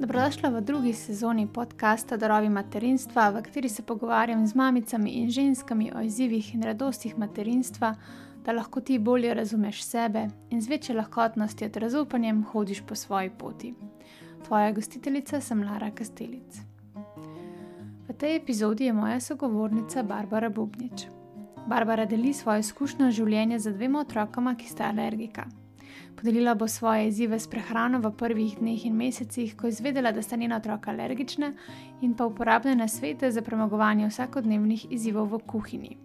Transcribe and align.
Dobrodošla 0.00 0.48
v 0.48 0.60
drugi 0.60 0.92
sezoni 0.92 1.44
podcasta 1.46 2.16
Darovi 2.16 2.48
materinstva, 2.48 3.30
v 3.30 3.42
kateri 3.42 3.68
se 3.68 3.82
pogovarjam 3.82 4.46
z 4.46 4.54
mamicami 4.54 5.10
in 5.10 5.28
ženskami 5.30 5.92
o 5.92 6.00
izzivih 6.00 6.54
in 6.54 6.62
radostih 6.62 7.18
materinstva, 7.18 7.94
da 8.44 8.52
lahko 8.52 8.80
ti 8.80 8.98
bolje 8.98 9.34
razumeš 9.34 9.82
sebe 9.84 10.28
in 10.50 10.62
z 10.62 10.68
večjo 10.68 10.96
lahkotnostjo 10.96 11.68
ter 11.68 11.88
zaupanjem 11.88 12.42
hodiš 12.44 12.80
po 12.88 12.94
svoji 12.94 13.30
poti. 13.30 13.74
Tvoja 14.46 14.72
gostiteljica 14.72 15.40
sem 15.40 15.62
Lara 15.62 15.90
Kastelic. 15.90 16.60
V 18.08 18.16
tej 18.16 18.36
epizodi 18.36 18.84
je 18.84 18.92
moja 18.92 19.20
sogovornica 19.20 20.02
Barbara 20.02 20.48
Bubnič. 20.48 21.06
Barbara 21.66 22.06
deli 22.06 22.32
svoje 22.32 22.60
izkušnjo 22.60 23.10
življenja 23.10 23.58
z 23.58 23.76
dvema 23.76 24.00
otrokama, 24.00 24.56
ki 24.56 24.64
sta 24.68 24.88
alergika. 24.88 25.44
Podelila 26.16 26.54
bo 26.54 26.68
svoje 26.68 27.08
izzive 27.08 27.38
s 27.38 27.46
prehrano 27.46 28.00
v 28.00 28.12
prvih 28.12 28.58
dneh 28.58 28.86
in 28.86 28.96
mesecih, 28.96 29.56
ko 29.56 29.66
je 29.66 29.76
izvedela, 29.76 30.12
da 30.12 30.22
sta 30.22 30.36
njena 30.36 30.56
otroka 30.56 30.90
alergična, 30.90 31.52
in 32.00 32.14
pa 32.14 32.26
uporabne 32.26 32.74
nasvete 32.74 33.30
za 33.30 33.42
premagovanje 33.42 34.08
vsakodnevnih 34.08 34.86
izzivov 34.90 35.32
v 35.32 35.38
kuhinji. 35.46 35.96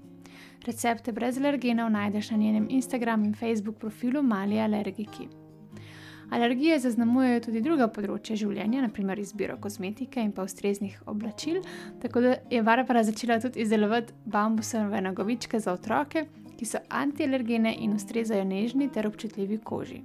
Recepte 0.66 1.12
brez 1.12 1.38
alergenov 1.38 1.90
najdeš 1.92 2.32
na 2.32 2.38
njenem 2.38 2.68
Instagram 2.70 3.24
in 3.24 3.34
Facebook 3.34 3.78
profilu 3.78 4.24
Mali 4.24 4.60
alergiki. 4.60 5.28
Alergije 6.30 6.80
zaznamujejo 6.80 7.42
tudi 7.46 7.62
druga 7.62 7.86
področja 7.88 8.36
življenja, 8.40 8.82
naprimer 8.82 9.20
izbiro 9.22 9.58
kozmetike 9.62 10.24
in 10.26 10.32
pa 10.34 10.46
ustreznih 10.48 10.96
oblačil, 11.12 11.62
tako 12.02 12.24
da 12.26 12.34
je 12.50 12.64
Barbara 12.66 13.04
začela 13.06 13.38
tudi 13.40 13.62
izdelovati 13.62 14.14
bambusove 14.26 15.02
nogavičke 15.06 15.60
za 15.60 15.76
otroke, 15.78 16.26
ki 16.58 16.66
so 16.66 16.82
antialergene 16.90 17.76
in 17.80 17.94
ustrezajo 17.96 18.44
nežni 18.44 18.90
ter 18.92 19.08
občutljivi 19.08 19.58
koži. 19.58 20.02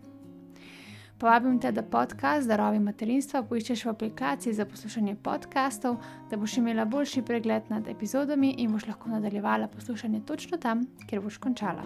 Povabim 1.20 1.58
te, 1.60 1.68
da 1.72 1.82
podcast 1.82 2.48
Darovi 2.48 2.78
materinstva 2.80 3.42
poiščeš 3.44 3.83
v 3.84 3.91
aplikaciji 3.91 4.55
za 4.56 4.64
poslušanje 4.64 5.19
podkastov, 5.20 5.98
da 6.30 6.38
boš 6.41 6.55
imela 6.62 6.86
boljši 6.88 7.22
pregled 7.28 7.69
nad 7.69 7.88
epizodami 7.88 8.55
in 8.64 8.72
boš 8.72 8.86
lahko 8.88 9.12
nadaljevala 9.12 9.69
poslušanje 9.69 10.22
točno 10.27 10.56
tam, 10.58 10.86
kjer 11.06 11.20
boš 11.20 11.36
končala. 11.38 11.84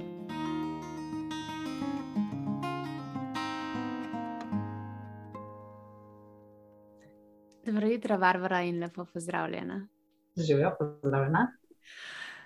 Dobro 7.67 7.89
jutro, 7.89 8.19
Barbara, 8.19 8.63
in 8.63 8.79
lepo 8.81 9.05
pozdravljena. 9.05 9.87
Živijo, 10.37 10.77
pozdravljena. 10.79 11.47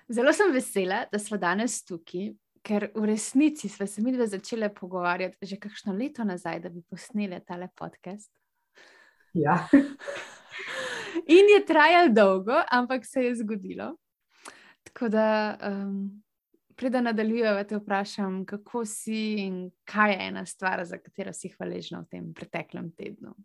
Zelo 0.09 0.33
sem 0.33 0.51
vesela, 0.53 1.03
da 1.11 1.19
smo 1.19 1.37
danes 1.37 1.83
tukaj, 1.85 2.31
ker 2.65 2.87
v 2.95 3.11
resnici 3.11 3.69
smo 3.69 3.85
se 3.87 4.01
mi 4.01 4.11
dve 4.11 4.25
začeli 4.27 4.69
pogovarjati 4.73 5.45
že 5.45 5.59
kakšno 5.61 5.93
leto 5.93 6.23
nazaj, 6.23 6.59
da 6.59 6.69
bi 6.69 6.81
posneli 6.89 7.37
tale 7.45 7.67
podcast. 7.75 8.31
Ja. 9.33 9.67
In 11.35 11.51
je 11.53 11.65
trajalo 11.65 12.13
dolgo, 12.13 12.57
ampak 12.71 13.05
se 13.05 13.21
je 13.23 13.35
zgodilo. 13.35 13.95
Tako 14.83 15.09
da, 15.09 15.57
um, 15.69 16.23
preden 16.75 17.03
nadaljujemo, 17.03 17.63
te 17.63 17.77
vprašam, 17.77 18.45
kako 18.45 18.85
si 18.85 19.35
in 19.45 19.69
kaj 19.85 20.11
je 20.11 20.17
ena 20.27 20.45
stvar, 20.45 20.85
za 20.85 20.97
katero 20.97 21.33
si 21.33 21.53
hvaležna 21.53 22.01
v 22.01 22.09
tem 22.09 22.33
preteklem 22.33 22.89
tednu. 22.97 23.35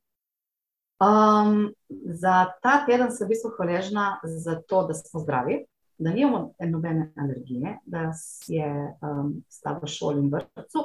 Um, 1.05 1.75
za 2.09 2.47
ta 2.63 2.81
teden 2.87 3.13
sem 3.13 3.27
v 3.27 3.35
bistvu 3.35 3.53
hvaležna 3.59 4.21
za 4.25 4.57
to, 4.63 4.87
da 4.89 4.95
smo 4.95 5.21
zdravi 5.21 5.61
da 5.99 6.13
nimamo 6.13 6.55
nobene 6.61 7.13
alergije, 7.17 7.79
da 7.87 8.11
je 8.47 8.71
um, 9.03 9.45
sta 9.49 9.79
v 9.83 9.87
šoli 9.87 10.25
in 10.25 10.31
vrtu. 10.33 10.85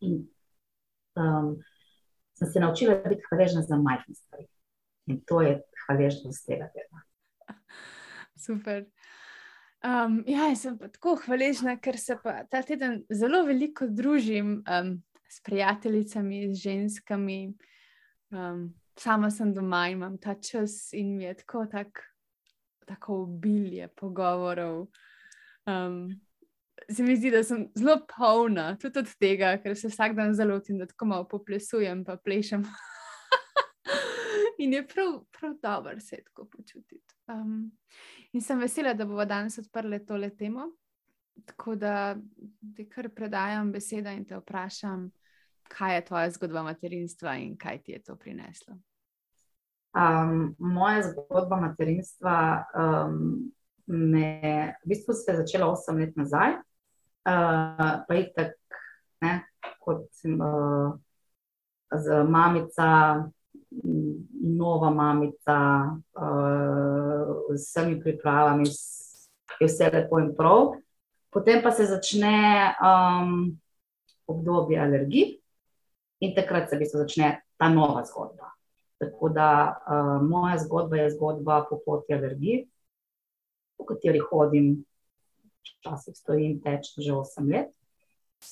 In 0.00 0.14
um, 1.16 1.56
sem 2.34 2.48
se 2.48 2.60
naučila 2.60 2.94
biti 3.08 3.22
hvaležna 3.28 3.62
za 3.62 3.76
majhne 3.76 4.14
stvari. 4.14 4.46
In 5.06 5.20
to 5.26 5.42
je 5.42 5.62
hvaležnost 5.86 6.46
tega 6.46 6.68
tedna. 6.74 7.02
Super. 8.36 8.84
Um, 9.84 10.22
ja, 10.26 10.48
jaz 10.48 10.62
sem 10.64 10.78
pa 10.78 10.88
tako 10.88 11.18
hvaležna, 11.26 11.76
ker 11.76 11.98
se 12.00 12.16
pa 12.22 12.44
ta 12.50 12.62
teden 12.64 13.02
zelo 13.12 13.42
veliko 13.44 13.86
družim 13.86 14.62
um, 14.64 14.94
s 15.28 15.42
prijateljicami, 15.44 16.48
z 16.54 16.62
ženskami. 16.62 17.38
Um, 18.32 18.72
sama 18.96 19.30
sem 19.30 19.52
doma 19.54 19.88
in 19.88 19.98
imam 19.98 20.18
ta 20.18 20.34
čas, 20.34 20.92
in 20.92 21.16
mi 21.16 21.24
je 21.24 21.34
tako 21.42 21.66
tak 21.70 22.00
tako 22.86 23.22
obilje 23.22 23.88
pogovorov. 23.88 24.86
Um, 25.66 26.20
se 26.90 27.02
mi 27.02 27.16
zdi, 27.16 27.30
da 27.30 27.42
sem 27.44 27.68
zelo 27.74 27.98
polna 28.16 28.76
tudi 28.80 28.98
od 28.98 29.14
tega, 29.20 29.56
ker 29.62 29.76
se 29.76 29.88
vsak 29.88 30.16
dan 30.16 30.34
zelo 30.34 30.54
lotim, 30.54 30.78
da 30.78 30.86
tako 30.86 31.06
malo 31.06 31.28
poplesujem, 31.28 32.04
pa 32.04 32.16
plešem. 32.16 32.64
in 34.62 34.72
je 34.72 34.86
prav, 34.88 35.20
prav 35.38 35.54
dobro 35.62 36.00
se 36.00 36.22
tako 36.24 36.48
počutiti. 36.50 37.14
Um, 37.26 37.72
in 38.32 38.42
sem 38.42 38.58
vesela, 38.60 38.94
da 38.94 39.04
bomo 39.04 39.24
danes 39.24 39.58
odprli 39.58 40.04
tole 40.06 40.30
temo. 40.36 40.70
Tako 41.44 41.74
da 41.74 42.16
ti 42.76 42.88
kar 42.88 43.08
predajam 43.10 43.72
besedo 43.72 44.10
in 44.10 44.24
te 44.24 44.36
vprašam, 44.38 45.10
kaj 45.68 45.94
je 45.94 46.04
tvoja 46.04 46.30
zgodba 46.30 46.62
materinstva 46.62 47.36
in 47.36 47.56
kaj 47.58 47.82
ti 47.82 47.92
je 47.92 48.02
to 48.02 48.16
prineslo. 48.16 48.76
Um, 49.94 50.54
moja 50.58 51.02
zgodba 51.02 51.56
materinstva 51.56 52.64
um, 52.74 53.52
me, 53.86 54.74
v 54.84 54.88
bistvu 54.88 55.14
se 55.14 55.30
je 55.30 55.36
začela 55.36 55.68
8 55.70 56.00
let 56.00 56.16
nazaj, 56.16 56.50
uh, 56.58 58.02
pa 58.08 58.14
je 58.14 58.32
tako, 58.34 58.58
kot 59.80 60.08
uh, 60.24 60.96
z 61.94 62.24
mamica, 62.28 63.22
nova 64.42 64.90
mamica, 64.90 65.58
uh, 66.18 67.54
z 67.54 67.62
vsemi 67.62 68.00
pripravami, 68.00 68.66
je 69.60 69.68
vse 69.68 69.90
lepo 69.92 70.18
in 70.18 70.34
prav. 70.34 70.74
Potem 71.30 71.62
pa 71.62 71.70
se 71.70 71.86
začne 71.86 72.74
um, 72.82 73.58
obdobje 74.26 74.80
alergij 74.80 75.38
in 76.20 76.34
takrat 76.34 76.70
se 76.70 76.76
v 76.76 76.82
bistvu 76.82 77.04
začne 77.04 77.40
ta 77.58 77.68
nova 77.68 78.04
zgodba. 78.04 78.53
Tako 79.04 79.28
da 79.28 79.48
uh, 79.74 80.28
moja 80.28 80.58
zgodba 80.58 80.96
je 80.96 81.10
zgodba 81.10 81.64
po 81.70 81.78
poti 81.86 82.14
alergij, 82.14 82.64
po 83.78 83.84
kateri 83.84 84.20
hodim, 84.30 84.84
včasih 85.64 86.16
stojim 86.16 86.60
teč 86.62 86.92
že 86.98 87.12
8 87.12 87.50
let, 87.52 87.72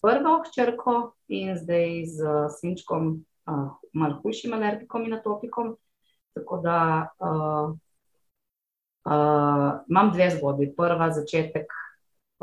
prvo 0.02 0.38
hčerko 0.46 1.12
in 1.28 1.56
zdaj 1.58 2.04
z 2.06 2.34
sinčkom, 2.60 3.24
uh, 3.46 3.70
malo 3.92 4.20
hujšim 4.22 4.52
alergikom 4.52 5.06
in 5.06 5.18
atopikom. 5.18 5.76
Tako 6.32 6.58
da 6.64 6.78
uh, 7.20 7.72
uh, 9.04 9.70
imam 9.88 10.12
dve 10.12 10.30
zgodbi. 10.30 10.72
Prva 10.76 11.10
začetek 11.12 11.81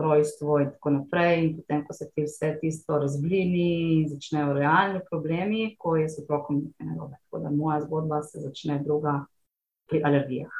rojstvo 0.02 0.60
in 0.60 0.72
tako 0.72 0.90
naprej. 0.90 1.44
In 1.44 1.56
potem, 1.58 1.84
ko 1.88 1.94
se 1.94 2.10
ti 2.16 2.24
vse 2.24 2.54
tisto 2.62 3.00
razblini 3.00 4.02
in 4.02 4.08
začnejo 4.10 4.54
realni 4.54 5.02
problemi, 5.10 5.76
ko 5.80 5.96
je 5.96 6.10
s 6.10 6.20
otrokom 6.24 6.64
nekaj 6.66 6.88
narobe. 6.88 7.20
Tako 7.26 7.44
da 7.44 7.50
moja 7.50 7.82
zgodba 7.82 8.22
se 8.24 8.40
začne 8.40 8.80
druga 8.84 9.26
pri 9.90 10.02
alergijah. 10.06 10.56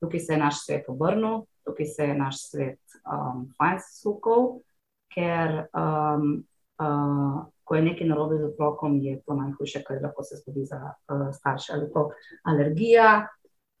Tukaj 0.00 0.20
se 0.20 0.32
je 0.32 0.38
naš 0.38 0.64
svet 0.64 0.88
obrnil, 0.88 1.44
tukaj 1.64 1.86
se 1.86 2.04
je 2.04 2.14
naš 2.14 2.42
svet 2.50 2.80
um, 3.04 3.48
fajn 3.58 3.78
sukal, 3.84 4.60
ker 5.14 5.66
um, 5.76 6.44
uh, 6.80 7.42
ko 7.64 7.76
je 7.76 7.82
nekaj 7.82 8.08
narobe 8.08 8.38
z 8.38 8.48
otrokom, 8.48 8.96
je 8.98 9.20
to 9.26 9.34
najhujše, 9.34 9.82
kar 9.86 10.00
lahko 10.02 10.24
se 10.24 10.40
zgodi 10.40 10.64
za 10.64 10.80
uh, 10.80 11.28
starše. 11.32 11.72
Ali 11.72 11.84
je 11.84 11.92
to 11.92 12.10
alergija, 12.42 13.28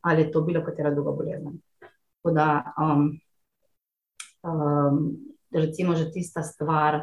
ali 0.00 0.22
je 0.22 0.30
to 0.30 0.40
bilo 0.40 0.64
katera 0.64 0.90
druga 0.90 1.12
bolezen. 1.12 1.58
Tako 2.20 2.34
da 2.34 2.74
um, 2.78 3.20
um, 4.42 5.16
recimo 5.52 5.94
že 5.94 6.10
tista 6.10 6.42
stvar, 6.42 7.00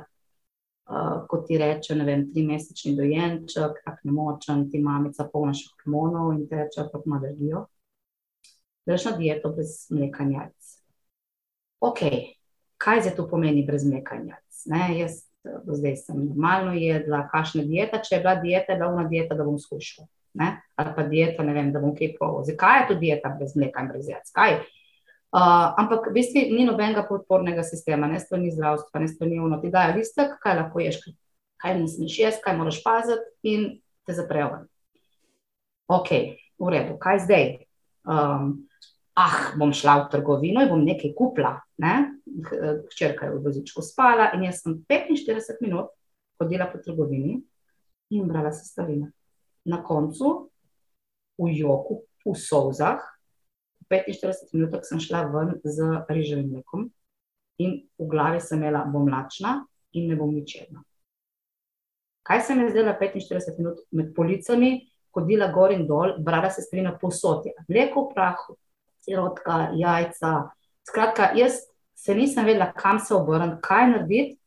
uh, 0.89 1.25
kot 1.27 1.47
ti 1.47 1.57
reče, 1.57 1.95
ne 1.95 2.05
vem, 2.05 2.25
tri 2.31 2.45
mesečni 2.47 2.95
dojenček, 2.97 3.81
tako 3.85 4.09
nemočen, 4.09 4.67
ti 4.71 4.81
mamica 4.83 5.27
polna 5.31 5.53
še 5.53 5.69
hormonov 5.75 6.33
in 6.35 6.47
te 6.47 6.63
reče, 6.63 6.87
kako 6.87 7.03
ima 7.05 7.21
alergijo. 7.21 7.67
Greš 8.87 9.09
na 9.09 9.17
dieto 9.19 9.51
brez 9.51 9.79
mleka 9.91 10.23
in 10.23 10.35
jajc. 10.37 10.75
Ok, 11.83 12.03
kaj 12.81 13.01
zdaj 13.03 13.17
to 13.17 13.27
pomeni 13.27 13.65
brez 13.67 13.83
mleka 13.85 14.15
in 14.15 14.29
jajc? 14.31 14.67
Ne, 14.71 14.83
jaz 15.01 15.27
do 15.65 15.75
zdaj 15.75 15.95
sem 15.95 16.25
normalno 16.25 16.73
jedla, 16.73 17.27
kakšna 17.31 17.63
dieta, 17.67 18.01
če 18.03 18.15
je 18.15 18.21
bila 18.23 18.35
dieta, 18.41 18.73
je 18.73 18.79
bila 18.79 18.89
una 18.93 19.07
dieta, 19.07 19.35
da 19.35 19.45
bom 19.47 19.59
skušala. 19.59 20.07
Ne? 20.37 20.49
Ali 20.77 20.93
pa 20.95 21.03
dieta, 21.07 21.43
ne 21.43 21.53
vem, 21.55 21.71
da 21.73 21.81
bom 21.81 21.95
kaj 21.97 22.13
proval. 22.17 22.43
Zakaj 22.45 22.81
je 22.81 22.87
to 22.89 22.97
dieta 23.01 23.31
brez 23.37 23.55
mleka 23.57 23.83
in 23.83 23.91
brez 23.91 24.09
jajc? 24.11 24.31
Kaj? 24.35 24.57
Uh, 25.27 25.75
ampak 25.75 26.07
v 26.07 26.13
bistvu 26.15 26.45
ni 26.55 26.63
nobenega 26.63 27.03
podpornega 27.03 27.63
sistema, 27.67 28.07
ne 28.07 28.19
strani 28.19 28.51
zdravstva, 28.51 29.01
ne 29.03 29.09
strani 29.11 29.41
uno. 29.43 29.59
Ti 29.59 29.71
dajo 29.73 29.97
listek, 29.99 30.37
kaj 30.43 30.55
lahko 30.61 30.79
ješ, 30.79 31.01
kaj 31.59 31.75
ne 31.81 31.87
smeš 31.91 32.19
jesti, 32.19 32.43
kaj 32.45 32.55
moraš 32.55 32.79
paziti 32.83 33.51
in 33.51 33.67
te 34.07 34.15
zaprejo. 34.15 34.63
Ok, 35.91 36.09
v 36.59 36.71
redu, 36.71 36.95
kaj 36.99 37.25
zdaj? 37.27 37.45
Um, 38.07 38.67
ah, 39.19 39.51
bom 39.59 39.73
šla 39.75 40.05
v 40.05 40.09
trgovino 40.15 40.63
in 40.63 40.71
bom 40.71 40.83
nekaj 40.85 41.11
kupila. 41.17 41.57
Ne? 41.83 42.21
Hčerka 42.93 43.27
je 43.27 43.35
v 43.35 43.43
vozičku 43.43 43.83
spala 43.83 44.31
in 44.35 44.47
jaz 44.47 44.63
sem 44.63 44.79
45 44.87 45.59
minut 45.59 45.91
hodila 46.39 46.69
po 46.71 46.79
trgovini 46.79 47.41
in 48.15 48.27
brala 48.27 48.53
sestavine. 48.55 49.11
Na 49.67 49.83
koncu 49.83 50.47
v 51.35 51.51
joku, 51.51 52.05
v 52.23 52.35
solzah. 52.35 53.03
V 53.89 54.03
45 54.03 54.53
minutah 54.53 54.83
sem 54.83 54.99
šla 54.99 55.23
ven 55.31 55.55
z 55.63 56.03
riževim 56.09 56.51
mlekom 56.51 56.89
in 57.63 57.79
v 57.97 58.07
glavi 58.11 58.41
sem 58.43 58.59
imela, 58.59 58.83
bom 58.85 59.07
lačna 59.09 59.61
in 59.93 60.09
ne 60.11 60.15
bom 60.15 60.33
ničedna. 60.33 60.83
Kaj 62.27 62.41
se 62.41 62.55
mi 62.55 62.67
je 62.67 62.73
zdelo 62.75 62.93
45 62.99 63.57
minut 63.57 63.79
med 63.91 64.11
policami, 64.15 64.89
hodila 65.15 65.47
gor 65.51 65.71
in 65.71 65.87
dol, 65.87 66.17
brala 66.19 66.49
se 66.51 66.61
strina 66.61 66.91
posodja, 66.99 67.55
mleko 67.69 68.03
v 68.03 68.13
prahu, 68.13 68.57
sirotka, 69.05 69.71
jajca. 69.79 70.33
Skratka, 70.87 71.31
jaz 71.35 71.63
se 71.95 72.15
nisem 72.15 72.45
vedela, 72.45 72.73
kam 72.75 72.99
se 72.99 73.15
obrniti, 73.15 73.61
kaj 73.63 73.87
narediti, 73.93 74.37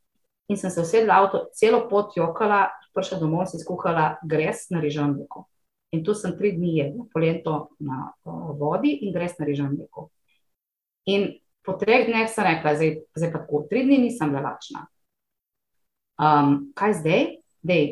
in 0.51 0.59
sem 0.61 0.71
se 0.71 0.83
usedla 0.83 1.15
v 1.15 1.25
avto, 1.25 1.43
celo 1.57 1.87
pot 1.89 2.17
jokala, 2.17 2.69
prišla 2.95 3.19
domov 3.23 3.47
in 3.47 3.53
si 3.53 3.63
skuhala 3.63 4.19
gres 4.27 4.69
na 4.71 4.83
rižem 4.83 5.15
mleko. 5.15 5.47
In 5.91 6.05
tu 6.05 6.15
sem 6.15 6.37
tri 6.39 6.53
dni 6.55 6.77
jedla, 6.77 7.05
polento 7.11 7.75
na 7.83 8.13
uh, 8.25 8.51
vodi 8.59 8.93
in 9.05 9.15
gres 9.15 9.35
na 9.39 9.47
rižem 9.47 9.73
mleko. 9.75 10.11
In 11.11 11.27
po 11.67 11.75
treh 11.81 12.07
dneh 12.07 12.29
sem 12.31 12.47
rekla, 12.47 12.77
zdaj, 12.79 12.93
zdaj 13.19 13.33
pa 13.33 13.41
tako, 13.43 13.65
tri 13.71 13.83
dni 13.89 13.99
nisem 14.05 14.31
bila 14.31 14.53
lačna. 14.53 14.85
Um, 16.21 16.71
kaj 16.79 17.01
zdaj? 17.01 17.27
Dej, 17.67 17.89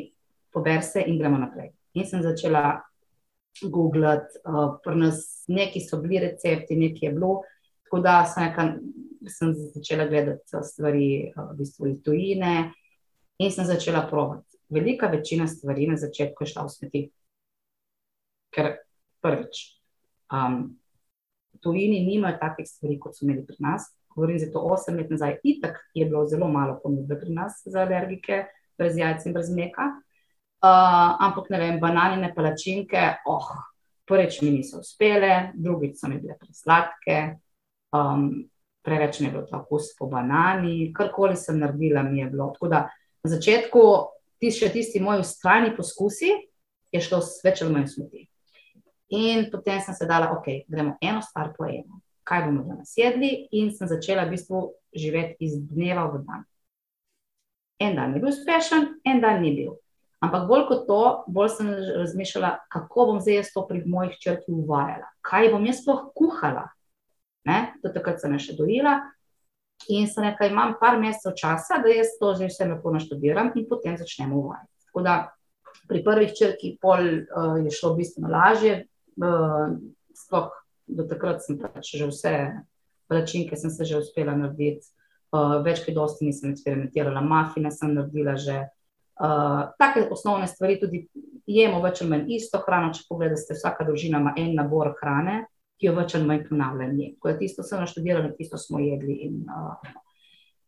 pober 0.53 0.79
se 0.85 1.03
in 1.05 1.19
gremo 1.19 1.41
naprej. 1.41 1.73
In 1.99 2.07
sem 2.07 2.23
začela 2.23 2.79
googlati, 3.59 4.39
uh, 4.47 4.79
pri 4.83 4.95
nas 4.95 5.43
neki 5.51 5.83
so 5.83 5.99
bili 5.99 6.23
recepti, 6.23 6.79
neki 6.79 7.05
je 7.05 7.13
bilo. 7.13 7.41
Tako 7.83 7.99
da 8.05 8.23
sem, 8.29 8.47
neka, 8.47 8.67
sem 9.27 9.53
začela 9.75 10.07
gledati 10.07 10.63
stvari 10.63 11.33
uh, 11.35 11.51
v 11.51 11.59
bistvu 11.59 11.91
iz 11.91 12.01
tujine 12.05 12.53
in 13.43 13.51
sem 13.51 13.67
začela 13.67 14.07
provati. 14.07 14.45
Velika 14.69 15.07
večina 15.07 15.47
stvari 15.47 15.87
na 15.87 15.97
začetku 15.97 16.43
je 16.43 16.53
šla 16.53 16.63
v 16.63 16.69
smeti. 16.69 17.07
Ker 18.53 18.75
prvič, 19.21 19.61
um, 20.33 20.79
tujini 21.61 21.99
nimajo 22.05 22.37
takih 22.41 22.67
stvari, 22.67 22.99
kot 22.99 23.17
so 23.17 23.25
imeli 23.25 23.45
pri 23.45 23.57
nas. 23.59 23.89
Govorim 24.15 24.39
za 24.39 24.49
to 24.51 24.59
osem 24.59 24.97
let 24.97 25.09
nazaj, 25.09 25.37
itak 25.43 25.77
je 25.93 26.05
bilo 26.05 26.25
zelo 26.27 26.47
malo 26.47 26.79
ponudbe 26.83 27.19
pri 27.19 27.33
nas 27.33 27.61
za 27.65 27.83
alergike, 27.85 28.45
brez 28.77 28.97
jajc 28.97 29.25
in 29.25 29.35
brez 29.35 29.51
mleka. 29.53 29.91
Uh, 30.59 31.15
ampak 31.23 31.49
ne 31.49 31.59
vem, 31.59 31.79
bananine 31.79 32.33
palačinke, 32.35 33.03
oh, 33.25 33.51
prvič 34.09 34.41
mi 34.41 34.51
niso 34.57 34.81
uspele, 34.83 35.53
drugič 35.55 35.99
so 36.01 36.09
mi 36.11 36.17
bile 36.19 36.35
presladke, 36.39 37.19
um, 37.95 38.25
preveč 38.83 39.19
mi 39.19 39.29
je 39.29 39.31
bilo 39.31 39.45
tako 39.47 39.79
po 39.99 40.07
banani, 40.11 40.91
karkoli 40.93 41.37
sem 41.37 41.59
naredila, 41.59 42.03
mi 42.03 42.19
je 42.19 42.25
bilo. 42.33 42.49
Tako 42.53 42.67
da 42.67 42.89
na 43.23 43.29
začetku, 43.29 43.83
ti 44.39 44.51
še 44.51 44.71
tisti 44.73 44.99
moji 44.99 45.23
ustrajni 45.23 45.71
poskusi, 45.77 46.33
je 46.91 47.01
šlo 47.03 47.21
več 47.45 47.61
ali 47.63 47.75
manj 47.75 47.87
smeti. 47.93 48.25
In 49.09 49.49
potem 49.49 49.81
sem 49.81 49.95
se 49.97 50.05
dala, 50.05 50.31
ok, 50.37 50.67
gremo 50.67 50.97
eno 51.01 51.21
stvar 51.25 51.53
po 51.57 51.65
eno, 51.65 52.01
kaj 52.23 52.45
bomo 52.45 52.63
danes 52.67 52.93
jedli, 52.97 53.47
in 53.51 53.71
sem 53.73 53.89
začela 53.89 54.27
v 54.27 54.35
bistvu 54.35 54.63
živeti 54.93 55.47
iz 55.47 55.57
dneva 55.57 56.05
v 56.13 56.21
dan. 56.27 56.45
En 57.79 57.95
dan 57.95 58.13
je 58.13 58.21
bil 58.21 58.29
uspešen, 58.29 58.99
en 59.03 59.21
dan 59.21 59.41
ni 59.41 59.55
bil. 59.55 59.77
Ampak 60.19 60.49
bolj 60.49 60.65
kot 60.67 60.81
to, 60.87 61.03
bolj 61.31 61.53
sem 61.55 61.69
razmišljala, 61.71 62.51
kako 62.69 63.05
bom 63.11 63.21
zdaj 63.23 63.39
jaz 63.39 63.53
to 63.53 63.63
pri 63.67 63.81
mojih 63.87 64.17
črkih 64.19 64.51
uvajala, 64.51 65.07
kaj 65.25 65.49
bom 65.53 65.65
jaz 65.65 65.79
sploh 65.81 66.09
kuhala. 66.13 66.67
Do 67.81 67.89
takrat 67.89 68.19
sem 68.21 68.35
še 68.37 68.53
dojila 68.57 68.99
in 69.89 70.09
sem 70.11 70.25
rekla, 70.27 70.51
imam 70.51 70.75
par 70.77 70.99
mesecev 70.99 71.33
časa, 71.39 71.79
da 71.81 71.89
jaz 71.89 72.11
to 72.19 72.33
že 72.35 72.49
vse 72.51 72.67
lepo 72.67 72.91
naštudiram 72.91 73.53
in 73.55 73.65
potem 73.65 73.95
začnemo 73.97 74.35
uvajati. 74.37 74.69
Tako 74.89 75.01
da 75.07 75.15
pri 75.87 76.03
prvih 76.03 76.35
črkih 76.35 76.75
pol 76.81 76.99
uh, 77.23 77.55
je 77.63 77.71
šlo 77.71 77.95
bistveno 77.95 78.29
lažje, 78.29 78.83
uh, 79.17 79.73
sploh 80.13 80.51
do 80.89 81.05
takrat 81.09 81.43
sem 81.45 81.57
pač 81.59 81.95
že 81.97 82.09
vse 82.09 82.35
plačinke 83.09 83.57
sem 83.57 83.69
se 83.69 83.85
že 83.85 83.97
uspela 83.97 84.35
narediti, 84.37 84.85
uh, 85.33 85.59
več 85.65 85.81
kot 85.85 85.95
dosti 85.97 86.29
nisem 86.29 86.53
eksperimentirala, 86.53 87.21
mafine 87.21 87.71
sem 87.71 87.93
naredila 87.93 88.37
že. 88.37 88.67
Uh, 89.19 89.75
take 89.75 90.07
osnovne 90.07 90.47
stvari 90.47 90.77
tudi 90.79 91.09
jemo 91.43 91.81
več 91.83 92.01
ali 92.01 92.13
manj 92.13 92.29
isto 92.37 92.61
hrano, 92.63 92.93
če 92.95 93.07
pogledate, 93.09 93.57
vsaka 93.57 93.83
družina 93.87 94.21
ima 94.21 94.31
en 94.37 94.53
nabor 94.55 94.93
hrane, 95.01 95.41
ki 95.79 95.89
jo 95.89 95.95
več 95.97 96.15
ali 96.15 96.27
manj 96.29 96.45
ponavljamo. 96.47 97.09
Ko 97.19 97.31
je 97.31 97.39
tisto 97.41 97.65
vse 97.65 97.81
naštudirano, 97.81 98.31
tisto 98.37 98.59
smo 98.61 98.79
jedli. 98.79 99.17
In, 99.27 99.41
uh, 99.49 99.75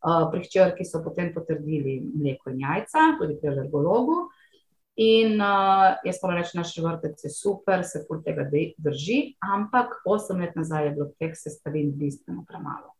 uh, 0.02 0.26
pri 0.32 0.42
hčerki 0.44 0.84
so 0.88 1.02
potem 1.04 1.32
potrdili 1.34 2.00
mleko 2.02 2.52
in 2.52 2.64
jajca, 2.66 3.12
tudi 3.20 3.38
pri 3.40 3.54
alergologu. 3.54 4.26
In 5.00 5.40
uh, 5.40 5.96
jaz 6.04 6.18
moram 6.22 6.36
reči, 6.36 6.56
naš 6.58 6.74
vrtec 6.84 7.24
je 7.24 7.30
super, 7.32 7.80
se 7.84 8.02
ful 8.04 8.20
tega 8.24 8.44
drži, 8.76 9.36
ampak 9.40 10.02
osem 10.04 10.42
let 10.44 10.56
nazaj 10.56 10.84
je 10.84 10.90
bilo 10.98 11.06
teh 11.18 11.32
sestavin 11.36 11.94
bistveno 11.96 12.44
premalo. 12.48 12.92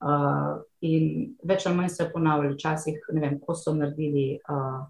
Uh, 0.00 0.64
in 0.80 1.36
več 1.46 1.66
ali 1.68 1.76
manj 1.76 1.92
se 1.94 2.02
je 2.02 2.10
ponavljalo, 2.10 2.56
včasih, 2.56 2.98
ne 3.14 3.22
vem, 3.22 3.36
ko 3.38 3.54
so 3.54 3.76
naredili 3.76 4.40
uh, 4.40 4.88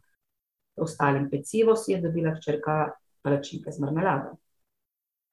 ostalim 0.81 1.29
pecivo, 1.29 1.75
si 1.77 1.93
je 1.93 2.01
dobila 2.01 2.33
hčerka 2.39 2.95
palačinke 3.21 3.73
z 3.73 3.83
marmelado. 3.83 4.39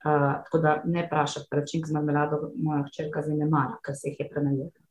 Uh, 0.03 0.44
tako 0.44 0.60
da 0.60 0.75
ne 0.83 1.06
vprašaj, 1.06 1.48
palačink 1.48 1.88
z 1.88 1.95
marmelado, 1.95 2.51
moja 2.60 2.83
hčerka 2.89 3.24
zdaj 3.24 3.39
ne 3.45 3.48
mara, 3.48 3.80
ker 3.86 3.95
se 3.95 4.12
jih 4.12 4.25
je 4.25 4.30
prenajedla. 4.33 4.86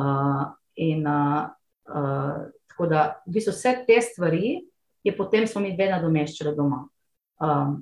Uh, 0.00 0.42
in 0.80 1.04
uh, 1.04 1.50
uh, 1.90 2.48
tako 2.72 2.88
da, 2.88 3.04
v 3.26 3.36
bistvu, 3.36 3.52
vse 3.52 3.76
te 3.84 4.00
stvari 4.08 4.54
je 5.04 5.16
potem 5.16 5.46
smo 5.46 5.62
mi 5.64 5.74
dve 5.76 5.90
nadomeščali 5.90 6.56
doma. 6.56 6.82
Um, 7.40 7.80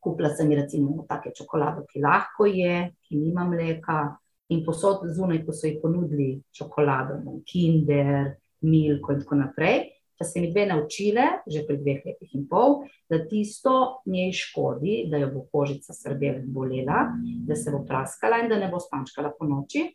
kupila 0.00 0.30
sem 0.34 0.52
recimo 0.54 1.04
take 1.08 1.32
čokolade, 1.34 1.82
ki 1.90 2.00
lahko 2.04 2.46
je, 2.46 2.92
ki 3.06 3.18
nima 3.18 3.44
mleka, 3.48 4.16
in 4.48 4.62
posod 4.62 5.02
zunaj, 5.10 5.42
ko 5.46 5.54
so 5.54 5.66
jih 5.66 5.80
ponudili 5.82 6.36
čokolado, 6.54 7.18
Kinder, 7.46 8.36
Milko 8.62 9.12
in 9.12 9.22
tako 9.24 9.42
naprej. 9.42 9.80
Da 10.16 10.24
se 10.24 10.40
mi 10.40 10.48
dve 10.48 10.64
naučile, 10.66 11.24
že 11.44 11.66
pred 11.66 11.82
dveh 11.82 11.98
letih 12.06 12.30
in 12.38 12.46
pol, 12.48 12.86
da 13.10 13.18
tisto 13.28 14.00
njej 14.08 14.30
škodi, 14.32 14.94
da 15.10 15.18
jo 15.20 15.28
bo 15.34 15.42
kožica 15.52 15.92
srbela 15.92 16.40
in 16.40 16.54
bolela, 16.54 17.02
da 17.44 17.56
se 17.56 17.74
bo 17.74 17.82
praskala 17.84 18.38
in 18.40 18.48
da 18.48 18.56
ne 18.56 18.70
bo 18.72 18.80
spančkala 18.80 19.34
po 19.36 19.44
noči 19.44 19.90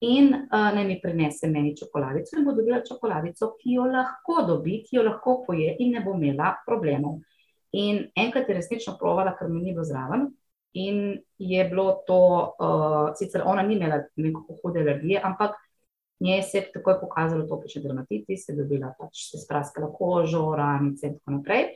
in 0.00 0.34
uh, 0.34 0.70
naj 0.74 0.84
mi 0.84 0.98
prinese 1.02 1.48
meni 1.48 1.76
čokoladico 1.76 2.36
in 2.36 2.44
bo 2.44 2.52
dobila 2.52 2.82
čokoladico, 2.84 3.54
ki 3.60 3.76
jo 3.78 3.86
lahko 3.88 4.42
dobi, 4.46 4.82
ki 4.84 4.96
jo 4.96 5.04
lahko 5.06 5.42
poje 5.46 5.76
in 5.78 5.94
ne 5.96 6.02
bo 6.04 6.14
imela 6.14 6.54
problemov. 6.66 7.20
In 7.72 8.04
enkrat 8.16 8.48
je 8.48 8.56
resnično 8.56 8.96
provala, 9.00 9.36
ker 9.38 9.48
mi 9.48 9.62
ni 9.62 9.72
bilo 9.72 9.84
zraven. 9.84 10.28
In 10.76 11.16
je 11.38 11.64
bilo 11.64 12.02
to, 12.06 12.20
uh, 12.60 13.14
sicer 13.16 13.42
ona 13.44 13.62
ni 13.62 13.76
imela 13.76 14.02
neko 14.16 14.58
hude 14.62 14.80
alergije, 14.80 15.20
ampak 15.24 15.56
njej 16.20 16.42
se 16.42 16.58
je 16.58 16.72
takoj 16.72 17.00
pokazalo 17.00 17.46
to, 17.48 17.62
če 17.68 17.80
dermatitis, 17.80 18.44
se 18.44 18.52
je 18.52 18.56
dobila 18.60 18.92
pač 18.98 19.30
se 19.30 19.40
spraskala 19.40 19.88
kožo, 19.92 20.50
ranice 20.56 21.08
in 21.08 21.18
tako 21.18 21.38
naprej. 21.38 21.66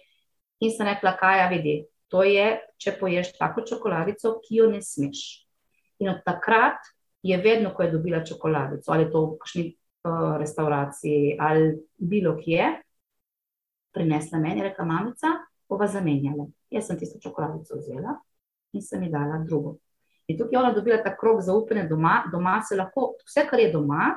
In 0.61 0.73
sem 0.77 0.89
rekla, 0.89 1.17
kaj 1.17 1.39
ja 1.41 1.49
vidi, 1.49 1.75
to 2.13 2.23
je, 2.27 2.59
če 2.77 2.97
poješ 3.01 3.33
tako 3.39 3.65
čokoladico, 3.69 4.35
ki 4.45 4.61
jo 4.61 4.69
ne 4.73 4.83
smeš. 4.85 5.23
In 6.01 6.13
od 6.13 6.21
takrat 6.25 6.81
je 7.23 7.37
vedno, 7.37 7.75
ko 7.75 7.83
je 7.83 7.91
dobila 7.91 8.25
čokoladico, 8.25 8.93
ali 8.93 9.11
to 9.11 9.25
v 9.27 9.39
kakšni 9.39 9.65
uh, 9.71 10.37
restauraciji 10.41 11.37
ali 11.41 11.77
bilo 11.99 12.37
kje, 12.41 12.71
prinesla 13.93 14.39
meni, 14.39 14.63
reka 14.63 14.85
mamica, 14.85 15.27
bova 15.69 15.87
zamenjala. 15.87 16.47
Jaz 16.71 16.87
sem 16.87 16.99
tisto 16.99 17.19
čokoladico 17.21 17.77
vzela 17.77 18.17
in 18.73 18.83
sem 18.83 19.03
ji 19.03 19.11
dala 19.11 19.43
drugo. 19.45 19.77
In 20.31 20.39
tukaj 20.39 20.55
je 20.55 20.59
ona 20.59 20.73
dobila 20.73 21.03
ta 21.03 21.17
krok 21.17 21.41
zaupanja 21.43 21.89
doma, 21.89 22.23
doma 22.33 22.61
se 22.63 22.77
lahko, 22.77 23.15
vse, 23.27 23.47
kar 23.51 23.59
je 23.61 23.73
doma, 23.73 24.15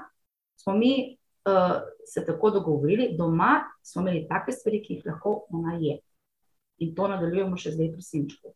smo 0.62 0.75
mi 0.77 1.17
uh, 1.50 1.81
se 2.05 2.25
tako 2.25 2.50
dogovorili, 2.50 3.15
doma 3.17 3.63
smo 3.81 4.01
imeli 4.01 4.27
take 4.29 4.51
stvari, 4.51 4.83
ki 4.83 4.93
jih 4.93 5.05
lahko 5.05 5.45
ona 5.50 5.74
je. 5.81 5.98
In 6.77 6.93
to 6.95 7.07
nadaljujemo 7.07 7.57
še 7.57 7.74
zdaj 7.74 7.91
pri 7.93 8.05
Sinčku. 8.05 8.53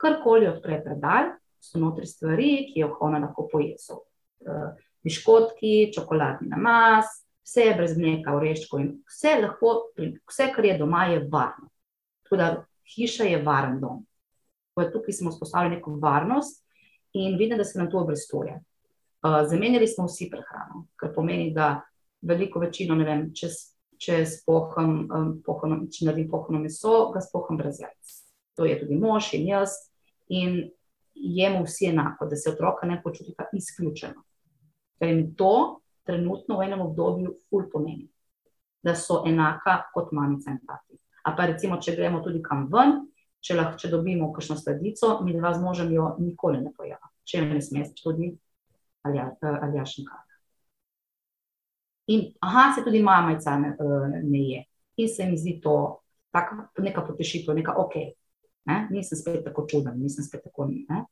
Karkoli 0.00 0.48
odpre 0.48 0.80
predal, 0.84 1.34
so 1.64 1.80
notri 1.80 2.06
stvari, 2.06 2.50
ki 2.70 2.82
jih 2.82 3.00
ona 3.04 3.20
lahko 3.22 3.48
poje. 3.52 3.76
So 3.80 4.02
uh, 4.46 4.72
biškotki, 5.04 5.92
čokoladni 5.94 6.48
namaz, 6.52 7.10
vse 7.44 7.68
je 7.68 7.76
brez 7.76 7.96
mleka, 7.98 8.34
oreščkov 8.36 8.80
in 8.80 8.90
vse 9.10 9.36
lahko, 9.42 9.74
vse, 10.30 10.48
kar 10.54 10.64
je 10.64 10.78
doma, 10.80 11.06
je 11.12 11.24
varno. 11.32 11.70
Tako 12.24 12.40
da 12.40 12.50
hiša 12.94 13.28
je 13.28 13.40
varen 13.44 13.80
dom. 13.80 14.04
Tukaj 14.74 15.14
smo 15.14 15.30
vzpostavili 15.30 15.76
neko 15.76 15.98
varnost 16.02 16.64
in 17.14 17.36
vidim, 17.38 17.58
da 17.58 17.64
se 17.64 17.78
nam 17.78 17.90
to 17.90 18.00
obrestuje. 18.00 18.56
Uh, 19.24 19.42
zamenjali 19.48 19.88
smo 19.88 20.06
vsi 20.08 20.28
prehrano, 20.30 20.86
kar 20.96 21.14
pomeni, 21.14 21.52
da 21.54 21.80
veliko 22.22 22.58
večino, 22.58 22.94
ne 22.94 23.04
vem, 23.04 23.28
če, 23.36 23.48
če 24.00 24.18
spoham, 24.28 24.96
um, 25.04 25.30
pohano, 25.44 25.84
če 25.92 26.08
naredim 26.08 26.30
pohano 26.32 26.60
meso, 26.60 27.10
ga 27.14 27.22
spoham 27.24 27.60
brez 27.60 27.80
jajc. 27.80 28.16
To 28.58 28.66
je 28.68 28.76
tudi 28.80 28.98
mož 28.98 29.32
in 29.36 29.48
jaz. 29.52 29.76
In 30.32 30.70
jemo 31.14 31.62
vsi 31.64 31.86
enako, 31.86 32.26
da 32.26 32.36
se 32.36 32.50
otroka 32.50 32.86
ne 32.86 33.00
počutita 33.02 33.44
izključeno. 33.52 34.22
Ker 34.98 35.08
jim 35.08 35.34
to 35.36 35.80
trenutno 36.04 36.58
v 36.58 36.66
enem 36.66 36.80
obdobju 36.80 37.36
ful 37.48 37.68
pomeni, 37.72 38.08
da 38.82 38.94
so 38.94 39.22
enaka 39.26 39.82
kot 39.94 40.12
mamica 40.12 40.50
in 40.50 40.60
tati. 40.66 40.98
A 41.24 41.32
pa 41.36 41.46
recimo, 41.46 41.80
če 41.80 41.96
gremo 41.96 42.20
tudi 42.20 42.42
kam 42.44 42.66
ven, 42.72 42.98
če, 43.40 43.56
lahko, 43.56 43.78
če 43.80 43.90
dobimo 43.92 44.32
kakšno 44.32 44.56
sledico, 44.60 45.18
mi 45.24 45.36
dva 45.36 45.54
z 45.54 45.62
možem 45.62 45.92
jo 45.92 46.10
nikoli 46.18 46.60
ne 46.60 46.72
pojava. 46.76 47.08
Če 47.24 47.40
ne 47.46 47.60
smeš, 47.62 47.94
tudi 48.02 48.34
ali 49.04 49.76
jašen 49.76 50.04
kar. 50.04 50.20
In 52.12 52.26
aha, 52.44 52.72
se 52.76 52.84
tudi 52.84 53.02
moja 53.02 53.22
majica 53.24 53.56
ne, 53.60 53.72
ne 54.22 54.42
je. 54.44 54.64
In 55.00 55.08
se 55.08 55.26
mi 55.28 55.38
zdi 55.40 55.58
to 55.64 56.00
neka 56.78 57.04
potešitev, 57.06 57.56
neka 57.56 57.76
ok. 57.80 57.96
Ne? 58.66 58.86
Nisem 58.90 59.18
spet 59.18 59.44
tako 59.44 59.66
čuden, 59.70 59.98
nisem 60.00 60.24
spet 60.24 60.44
tako. 60.44 60.68
Ne? 60.70 61.04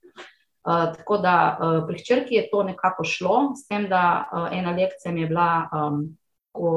Uh, 0.62 0.88
tako 0.96 1.18
da 1.18 1.34
uh, 1.58 1.82
pri 1.88 1.98
hčerki 1.98 2.34
je 2.34 2.48
to 2.50 2.62
nekako 2.62 3.04
šlo, 3.04 3.52
s 3.58 3.66
tem, 3.68 3.88
da 3.90 4.28
uh, 4.32 4.48
ena 4.54 4.70
lekcija 4.76 5.12
mi 5.12 5.24
je 5.24 5.30
bila, 5.32 5.68
um, 5.74 6.04
ko 6.52 6.70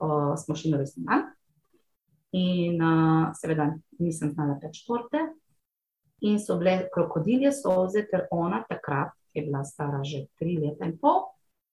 uh, 0.00 0.34
smo 0.38 0.56
šli 0.56 0.70
na 0.70 0.78
restoran. 0.78 1.24
In 2.32 2.82
uh, 2.82 3.32
seveda 3.36 3.72
nisem 3.98 4.30
znala 4.32 4.56
več 4.62 4.84
torte. 4.86 5.26
In 6.22 6.38
so 6.38 6.54
bile 6.60 6.86
krokodilje 6.94 7.50
soze, 7.52 8.06
ker 8.06 8.28
ona 8.30 8.62
takrat, 8.68 9.10
ki 9.32 9.40
je 9.40 9.46
bila 9.48 9.64
stara 9.66 10.04
že 10.06 10.28
tri 10.38 10.54
leta 10.60 10.86
in 10.86 10.94
pol, 11.00 11.24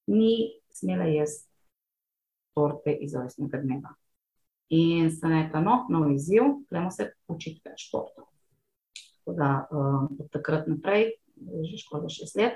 ni 0.09 0.57
smela 0.73 1.05
jesti 1.05 1.45
torte 2.57 2.91
iz 2.91 3.13
rojstnega 3.15 3.61
dneva. 3.61 3.93
In 4.69 5.11
sem 5.13 5.31
rekla, 5.33 5.61
no, 5.61 5.75
nov 5.89 6.11
izziv, 6.13 6.49
gremo 6.69 6.91
se 6.93 7.11
učiti 7.29 7.61
več 7.65 7.87
tortov. 7.91 8.28
Tako 9.29 9.37
da 9.37 9.67
um, 9.71 10.17
od 10.19 10.29
takrat 10.31 10.67
naprej, 10.67 11.11
že 11.69 11.77
škoda 11.77 12.09
šest 12.09 12.35
let, 12.35 12.53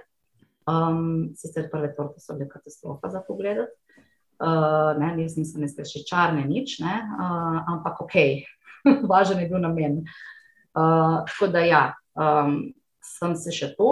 um, 0.66 1.30
sicer 1.38 1.68
prve 1.72 1.92
torte 1.96 2.20
so 2.20 2.34
bile 2.34 2.50
katastrofa 2.50 3.10
za 3.10 3.22
pogled. 3.28 3.58
Uh, 4.42 4.98
ne, 4.98 5.14
jaz 5.22 5.36
nisem 5.38 5.62
nekaj 5.62 5.86
še 5.86 6.02
čarne, 6.10 6.42
nič, 6.50 6.80
ne, 6.82 6.96
uh, 7.14 7.60
ampak 7.76 8.02
ok, 8.02 8.16
važen 9.12 9.44
je 9.44 9.52
bil 9.52 9.62
namen. 9.62 10.02
Uh, 10.74 11.22
tako 11.30 11.52
da 11.54 11.62
ja, 11.62 11.84
um, 12.18 12.74
sem 13.06 13.38
se 13.38 13.54
še 13.54 13.76
to. 13.78 13.92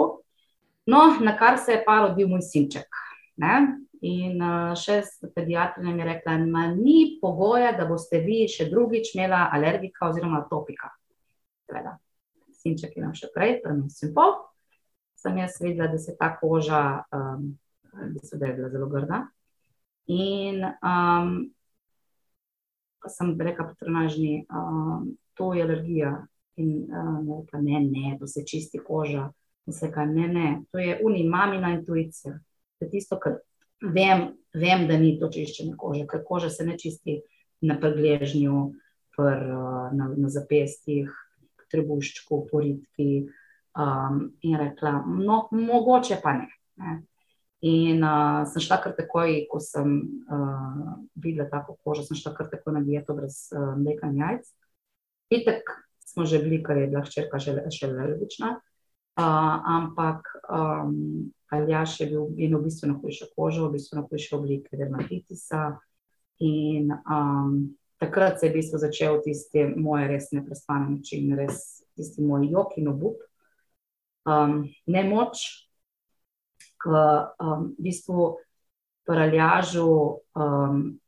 No, 0.90 1.04
na 1.22 1.36
kar 1.38 1.60
se 1.62 1.76
je 1.76 1.84
pa 1.86 2.00
rodil 2.02 2.26
moj 2.28 2.42
sinček. 2.42 2.90
Ne? 3.38 3.78
In 4.02 4.42
še 4.74 5.04
pediatrinja 5.30 5.94
mi 5.94 6.02
je 6.02 6.10
rekla, 6.10 6.34
da 6.42 6.66
ni 6.74 7.20
pogoja, 7.22 7.70
da 7.78 7.86
boste 7.86 8.18
vi 8.26 8.42
še 8.50 8.66
drugič 8.72 9.14
imela 9.14 9.46
alergika 9.54 10.10
oziroma 10.10 10.42
topika. 10.50 10.90
Sinček 12.62 12.96
nam 13.00 13.14
še 13.18 13.30
prej, 13.34 13.60
mesec 13.66 14.08
in 14.08 14.14
pol. 14.16 14.36
Sem 15.18 15.38
jaz 15.38 15.58
videla, 15.62 15.90
da 15.92 15.98
se 16.02 16.16
ta 16.18 16.32
koža, 16.38 16.82
um, 17.14 17.52
da 17.92 18.22
se 18.26 18.38
da 18.38 18.50
je 18.50 18.56
bila 18.58 18.70
zelo 18.72 18.88
grda. 18.90 19.22
In 20.10 20.64
um, 20.64 21.36
sem 23.06 23.34
rekla, 23.38 23.68
patronažni, 23.70 24.42
um, 24.50 25.12
to 25.38 25.52
je 25.54 25.62
alergija. 25.66 26.16
In 26.62 26.90
um, 26.90 27.30
rekla, 27.40 27.62
ne, 27.62 27.84
ne, 27.86 28.16
to 28.18 28.26
se 28.26 28.44
čisti 28.46 28.82
koža. 28.82 29.30
In 29.66 29.76
se 29.76 29.86
rekla, 29.86 30.06
ne, 30.10 30.28
ne, 30.28 30.48
to 30.72 30.82
je 30.82 30.98
unimamina 31.04 31.70
intuicija. 31.76 32.34
To 32.78 32.86
je 32.86 32.90
tisto, 32.90 33.18
kar 33.22 33.38
vem, 33.82 34.32
vem, 34.54 34.86
da 34.88 34.98
ni 34.98 35.16
to 35.20 35.30
čiščenje 35.32 35.76
kože, 35.78 36.06
ker 36.10 36.22
koža 36.26 36.50
se 36.50 36.66
ne 36.66 36.76
čisti 36.78 37.20
na 37.62 37.78
pregležnju, 37.80 38.72
pr, 39.16 39.44
na, 39.94 40.08
na 40.16 40.30
zapestih, 40.32 41.10
trebuščku, 41.72 42.44
poritki. 42.50 43.24
Um, 43.72 44.26
in 44.44 44.58
rekla, 44.60 44.98
no, 45.08 45.46
mogoče 45.56 46.20
pa 46.22 46.36
ne. 46.36 46.50
ne. 46.76 46.98
In 47.62 48.02
uh, 48.02 48.42
sem 48.50 48.64
šla 48.64 48.80
kar 48.82 48.96
takoj, 48.96 49.36
ko 49.48 49.60
sem 49.62 49.94
uh, 50.26 50.96
videla 51.14 51.46
tako 51.48 51.76
kožo, 51.84 52.02
sem 52.04 52.18
šla 52.18 52.34
kar 52.34 52.50
takoj 52.50 52.74
na 52.74 52.82
dieto 52.82 53.14
brez 53.14 53.46
uh, 53.54 53.72
mleka 53.78 54.10
in 54.10 54.18
jajc. 54.18 54.50
Petek 55.30 55.70
smo 56.04 56.26
že 56.28 56.42
bili, 56.42 56.58
ker 56.64 56.82
je 56.82 56.88
bila 56.90 57.04
hčerka 57.06 57.38
še, 57.40 57.54
še 57.72 57.88
alergična, 57.88 58.56
uh, 58.58 59.56
ampak 59.78 60.26
um, 60.50 61.30
Aljaš 61.52 62.00
je 62.00 62.08
bil 62.10 62.32
in 62.40 62.56
v 62.56 62.64
bistvu 62.66 62.90
na 62.90 62.98
hujšo 62.98 63.30
kožo, 63.36 63.68
v 63.68 63.76
bistvu 63.76 64.00
na 64.00 64.04
hujšo 64.08 64.40
oblike 64.40 64.76
dermatitisa. 64.76 65.78
In 66.42 66.90
um, 67.06 67.76
takrat 68.02 68.40
se 68.40 68.46
je 68.46 68.50
v 68.50 68.54
bistvu 68.58 68.78
začel 68.82 69.20
tisti 69.22 69.62
moj 69.78 70.08
res 70.10 70.32
neprespane 70.34 70.90
noči 70.90 71.20
in 71.22 71.36
res 71.38 71.84
tisti 71.94 72.24
moj 72.26 72.48
jok 72.50 72.74
in 72.82 72.90
obup. 72.90 73.22
Um, 74.26 74.66
nemoč, 74.90 75.68
k 76.82 76.90
um, 76.90 77.70
v 77.78 77.86
bistvu 77.86 78.32
paraljažu. 79.06 80.18
Um, 80.34 80.98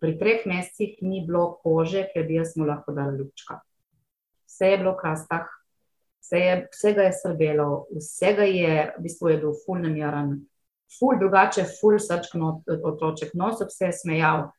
pri 0.00 0.16
treh 0.20 0.48
mesecih 0.48 0.96
ni 1.00 1.22
bilo 1.24 1.60
kože, 1.64 2.08
ker 2.12 2.26
bi 2.28 2.36
jaz 2.40 2.56
mu 2.56 2.66
lahko 2.68 2.92
dala 2.92 3.16
ljubčka. 3.16 3.60
Vse 4.48 4.72
je 4.72 4.80
bilo 4.80 4.92
v 4.96 5.00
kastah, 5.00 5.46
vse 6.20 6.40
je, 6.40 6.56
vsega 6.72 7.06
je 7.08 7.14
srbelo, 7.20 7.68
vsega 7.92 8.44
je, 8.48 8.74
v 8.96 9.04
bistvu 9.04 9.32
je 9.32 9.38
bil 9.40 9.54
ful 9.64 9.80
namiran, 9.80 10.36
ful 10.92 11.16
drugače, 11.20 11.64
ful 11.80 11.96
srčk 11.96 12.36
otroček, 12.84 13.32
no 13.32 13.48
so 13.56 13.64
vse 13.68 13.92
smejal, 13.96 14.50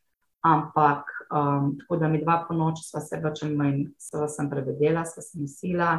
ampak 0.45 1.09
um, 1.31 1.77
tako 1.79 1.97
da 1.97 2.07
mi 2.07 2.21
dva 2.21 2.45
po 2.47 2.53
noči 2.53 2.83
sva 2.83 3.01
se 3.01 3.17
vrčala 3.17 3.69
in 3.71 3.79
sva 3.97 4.27
sem 4.29 4.49
prevedela, 4.49 5.05
sva 5.05 5.23
se 5.25 5.39
nosila, 5.41 5.89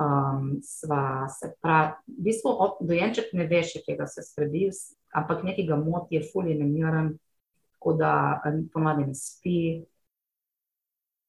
um, 0.00 0.54
sva 0.64 1.28
se 1.28 1.52
pravi, 1.60 1.92
v 2.08 2.24
bistvu 2.24 2.54
dojenček 2.80 3.34
ne 3.36 3.46
ve 3.50 3.60
še, 3.66 3.82
kje 3.84 4.06
se 4.08 4.24
skrbi, 4.24 4.70
ampak 5.12 5.44
nekaj 5.44 5.66
ga 5.68 5.76
moti, 5.76 6.16
je 6.16 6.28
fulje 6.32 6.56
nemiren, 6.56 7.12
tako 7.76 7.96
da 8.00 8.12
ponovadi 8.72 9.10
ne 9.10 9.16
spi. 9.18 9.58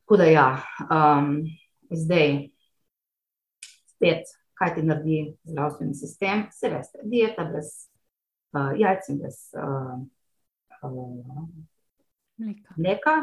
Tako 0.03 0.19
da 0.21 0.27
ja, 0.27 0.47
um, 0.87 1.41
zdaj 1.91 2.47
spet, 3.91 4.31
kaj 4.59 4.75
ti 4.75 4.85
naredi 4.87 5.19
zdravstveni 5.47 5.95
sistem, 5.95 6.47
se 6.55 6.71
veste, 6.71 7.03
dieta 7.03 7.43
brez 7.49 7.73
uh, 8.55 8.71
jajc 8.79 9.11
in 9.11 9.19
brez 9.19 9.37
uh, 9.55 9.99
uh, 10.83 11.45
mleka. 12.41 12.75
mleka. 12.77 13.15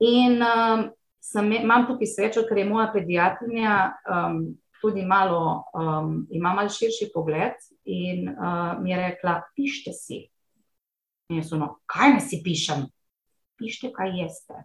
In 0.00 0.40
um, 0.42 0.88
sem, 1.20 1.52
imam 1.60 1.86
tukaj 1.88 2.08
srečo, 2.08 2.44
ker 2.48 2.62
je 2.62 2.66
moja 2.68 2.88
pediatrinja 2.94 3.76
um, 4.08 4.40
tudi 4.80 5.04
malo, 5.04 5.64
um, 5.76 6.26
ima 6.32 6.54
malo 6.56 6.72
širši 6.72 7.10
pogled 7.14 7.60
in 7.84 8.28
uh, 8.32 8.80
mi 8.80 8.90
je 8.90 8.96
rekla: 8.96 9.42
Pišite 9.56 9.92
si. 9.92 10.24
In 11.28 11.42
jaz 11.42 11.52
sem, 11.52 11.62
kaj 11.86 12.14
naj 12.16 12.24
si 12.26 12.40
pišem? 12.44 12.86
Pišite, 13.60 13.92
kaj 13.94 14.16
jeste. 14.22 14.64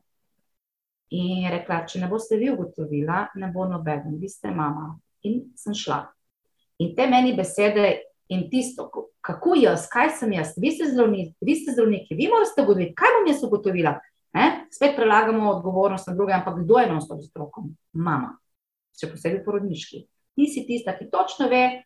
In 1.11 1.43
je 1.43 1.53
rekla: 1.57 1.83
Če 1.85 2.01
ne 2.01 2.09
boste 2.09 2.39
vi 2.39 2.49
ugotovila, 2.53 3.27
ne 3.35 3.51
bo 3.51 3.67
noben, 3.69 4.15
vi 4.21 4.31
ste 4.31 4.55
mama. 4.55 4.93
In 5.27 5.49
sem 5.59 5.75
šla. 5.75 6.05
In 6.79 6.95
te 6.95 7.07
meni 7.11 7.35
besede. 7.35 7.95
In 8.33 8.47
tisto, 8.49 8.89
kako 9.21 9.53
jaz, 9.59 9.85
kaj 9.91 10.09
sem 10.19 10.33
jaz, 10.33 10.55
vi 10.57 10.71
ste 10.73 10.89
zdravniki, 10.89 11.35
vi 11.45 11.55
ste 11.55 11.75
zdravniki, 11.75 12.17
vi 12.17 12.29
morate 12.31 12.63
ugotoviti, 12.63 12.95
kaj 12.97 13.17
bom 13.19 13.27
jaz 13.29 13.43
ugotovila. 13.45 13.93
Ne? 14.35 14.45
Spet 14.73 14.95
prelagamo 14.97 15.51
odgovornost 15.51 16.07
na 16.07 16.15
druge, 16.15 16.33
ampak 16.33 16.63
kdo 16.63 16.79
je 16.79 16.87
enostavno 16.89 17.23
z 17.23 17.29
otrokom? 17.29 17.69
Mama, 17.93 18.33
še 18.97 19.11
posebej 19.13 19.43
porodniški. 19.45 20.01
Ti 20.35 20.47
si 20.51 20.65
tista, 20.67 20.95
ki 20.97 21.07
točno 21.13 21.47
ve, 21.51 21.85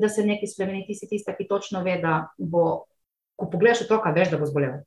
da 0.00 0.08
se 0.08 0.24
nekaj 0.26 0.50
spremeni, 0.50 0.86
ti 0.88 0.96
si 0.98 1.08
tista, 1.08 1.36
ki 1.36 1.46
točno 1.48 1.84
ve, 1.84 1.98
da 2.02 2.26
bo, 2.38 2.86
ko 3.36 3.50
pogledaš 3.52 3.84
otroka, 3.84 4.10
veš, 4.16 4.32
da 4.32 4.40
bo 4.40 4.48
zbolel. 4.48 4.80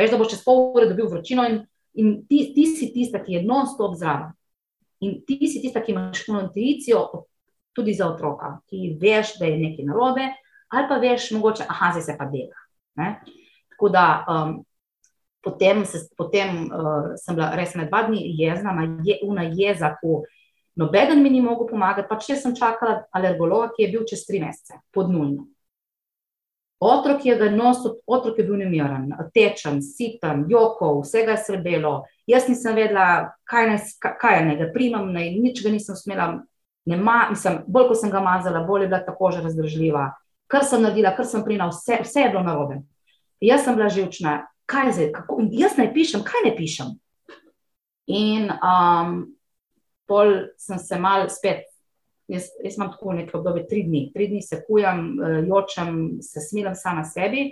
Veš, 0.00 0.10
da 0.12 0.18
bo 0.18 0.26
čez 0.28 0.42
pol 0.44 0.72
ure 0.74 0.88
dobil 0.90 1.08
vročino, 1.12 1.46
in, 1.46 1.62
in 1.94 2.10
ti, 2.28 2.40
ti 2.56 2.66
si 2.72 2.90
tista, 2.92 3.22
ki 3.22 3.38
je 3.38 3.44
non-stop 3.46 3.94
zraven. 4.00 4.34
In 5.04 5.20
ti 5.28 5.38
si 5.44 5.60
tista, 5.60 5.84
ki 5.84 5.92
imaš 5.92 6.24
intuicijo 6.28 7.04
tudi 7.76 7.94
za 7.94 8.08
otroka, 8.08 8.56
ki 8.70 8.96
veš, 9.00 9.36
da 9.40 9.50
je 9.50 9.58
nekaj 9.60 9.88
narobe, 9.90 10.30
ali 10.72 10.88
pa 10.88 10.96
veš, 11.02 11.30
mogoče, 11.36 11.66
ah, 11.68 11.90
zdaj 11.92 12.02
se 12.02 12.16
pa 12.18 12.24
dela. 12.32 12.64
Ne? 12.96 13.10
Tako 13.74 13.88
da 13.92 14.06
um, 14.28 14.54
potem, 15.44 15.84
se, 15.84 16.08
potem 16.16 16.70
uh, 16.72 17.12
sem 17.20 17.36
bila 17.36 17.52
res 17.54 17.74
na 17.78 17.84
dva 17.84 18.06
dni 18.08 18.22
jezna, 18.40 18.72
je, 19.04 19.18
una 19.22 19.44
jeza, 19.52 19.92
ko 20.00 20.24
noben 20.76 21.22
mi 21.22 21.30
ni 21.30 21.42
mogel 21.44 21.68
pomagati. 21.68 22.08
Pač 22.08 22.30
jaz 22.32 22.42
sem 22.42 22.56
čakala 22.56 23.04
alergologa, 23.14 23.70
ki 23.76 23.84
je 23.84 23.92
bil 23.92 24.08
čez 24.08 24.24
tri 24.26 24.40
mesece, 24.42 24.80
podnujno. 24.96 25.46
Otrok 26.80 27.24
je 27.24 27.36
ga 27.36 27.46
nosil, 27.48 27.94
otrok 28.04 28.36
je 28.38 28.44
bil 28.44 28.58
nemiren, 28.60 29.08
tečen, 29.32 29.78
siten, 29.80 30.44
jokov, 30.50 31.00
vsega 31.06 31.32
je 31.32 31.44
srbelo. 31.46 31.94
Jaz 32.28 32.50
nisem 32.50 32.76
vedela, 32.76 33.32
kaj, 33.48 33.70
ne, 33.70 33.78
kaj 34.20 34.36
je 34.36 34.42
nekaj, 34.50 34.72
primam, 34.74 35.08
ne, 35.12 35.30
nič 35.38 35.62
ga 35.64 35.72
nisem 35.72 35.96
smela. 35.96 36.28
Ma, 36.86 37.26
mislim, 37.30 37.58
bolj 37.66 37.88
ko 37.88 37.94
sem 37.98 38.10
ga 38.10 38.20
mazala, 38.22 38.62
bolj 38.64 38.84
je 38.84 38.88
bila 38.88 39.00
tako 39.04 39.30
že 39.34 39.42
razdržljiva. 39.42 40.10
Kar 40.46 40.64
sem 40.64 40.82
naredila, 40.82 41.10
kar 41.16 41.26
sem 41.26 41.42
prinala, 41.44 41.74
vse, 41.74 41.98
vse 42.04 42.20
je 42.20 42.28
bilo 42.30 42.42
narobe. 42.46 42.82
Jaz 43.42 43.64
sem 43.64 43.74
bila 43.74 43.88
živčna, 43.90 44.36
kaj 44.70 44.92
zdaj, 44.92 45.10
kako, 45.12 45.40
jaz 45.50 45.74
naj 45.78 45.90
pišem, 45.94 46.22
kaj 46.22 46.44
ne 46.44 46.52
pišem. 46.56 46.92
In 48.06 48.52
um, 48.54 49.16
pol 50.06 50.32
sem 50.62 50.78
se 50.78 50.98
mal 50.98 51.26
spet, 51.30 51.66
jaz, 52.30 52.46
jaz 52.64 52.78
imam 52.78 52.92
tako 52.94 53.16
nekaj 53.18 53.40
obdobje, 53.40 53.66
tri 53.66 53.82
dni, 53.82 54.04
tri 54.14 54.28
dni 54.30 54.42
se 54.42 54.62
kujam, 54.68 55.02
eh, 55.20 55.40
jočem, 55.48 56.18
se 56.22 56.40
smilam 56.40 56.74
sama 56.74 57.04
sebi. 57.04 57.48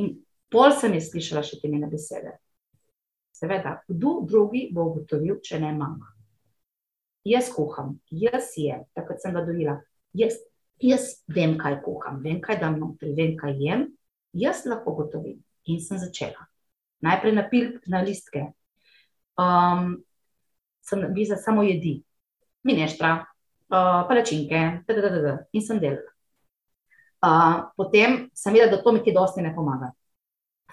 In 0.00 0.14
pol 0.48 0.72
sem 0.72 0.96
jaz 0.96 1.10
slišala 1.12 1.44
še 1.44 1.60
te 1.60 1.68
njene 1.68 1.92
besede. 1.92 2.38
Seveda, 3.34 3.82
kdo 3.88 4.22
drugi 4.24 4.68
bo 4.72 4.88
ugotovil, 4.88 5.42
če 5.44 5.60
ne 5.60 5.72
mama. 5.76 6.13
Jaz 7.24 7.48
kuham, 7.48 7.98
jaz 8.12 8.52
jem, 8.60 8.84
takrat 8.92 9.22
sem 9.22 9.32
ga 9.32 9.44
dojela. 9.46 9.78
Jaz, 10.12 10.36
jaz 10.82 11.06
vem, 11.28 11.56
kaj 11.60 11.78
kuham, 11.84 12.20
vem, 12.20 12.40
kaj 12.44 12.58
dam 12.60 12.76
notri, 12.80 13.14
vem, 13.16 13.32
kaj 13.40 13.56
jem. 13.56 13.86
Jaz 14.36 14.64
lahko 14.68 14.92
ugotovim. 14.92 15.38
In 15.72 15.80
sem 15.80 15.96
začela. 15.96 16.44
Najprej 17.04 17.32
na, 17.32 17.46
pil, 17.48 17.70
na 17.88 18.02
listke. 18.04 18.50
Um, 19.40 20.02
sem 20.84 21.00
videla 21.14 21.40
samo 21.40 21.64
jedi, 21.64 21.96
mineštra, 22.68 23.14
uh, 23.72 24.04
palačinke, 24.08 24.84
td. 24.84 25.38
in 25.52 25.64
sem 25.64 25.80
delala. 25.80 26.12
Uh, 27.24 27.72
potem 27.76 28.28
sem 28.36 28.52
videla, 28.52 28.70
da 28.76 28.82
to 28.82 28.92
mi 28.92 29.00
ti 29.02 29.16
dosti 29.16 29.42
ne 29.42 29.54
pomaga. 29.56 29.94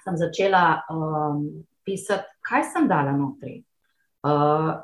Sem 0.03 0.17
začela 0.20 0.81
um, 0.91 1.46
pisati, 1.88 2.27
kaj 2.43 2.67
sem 2.74 2.91
dala 2.91 3.15
notri. 3.15 3.62
Uh, 4.27 4.75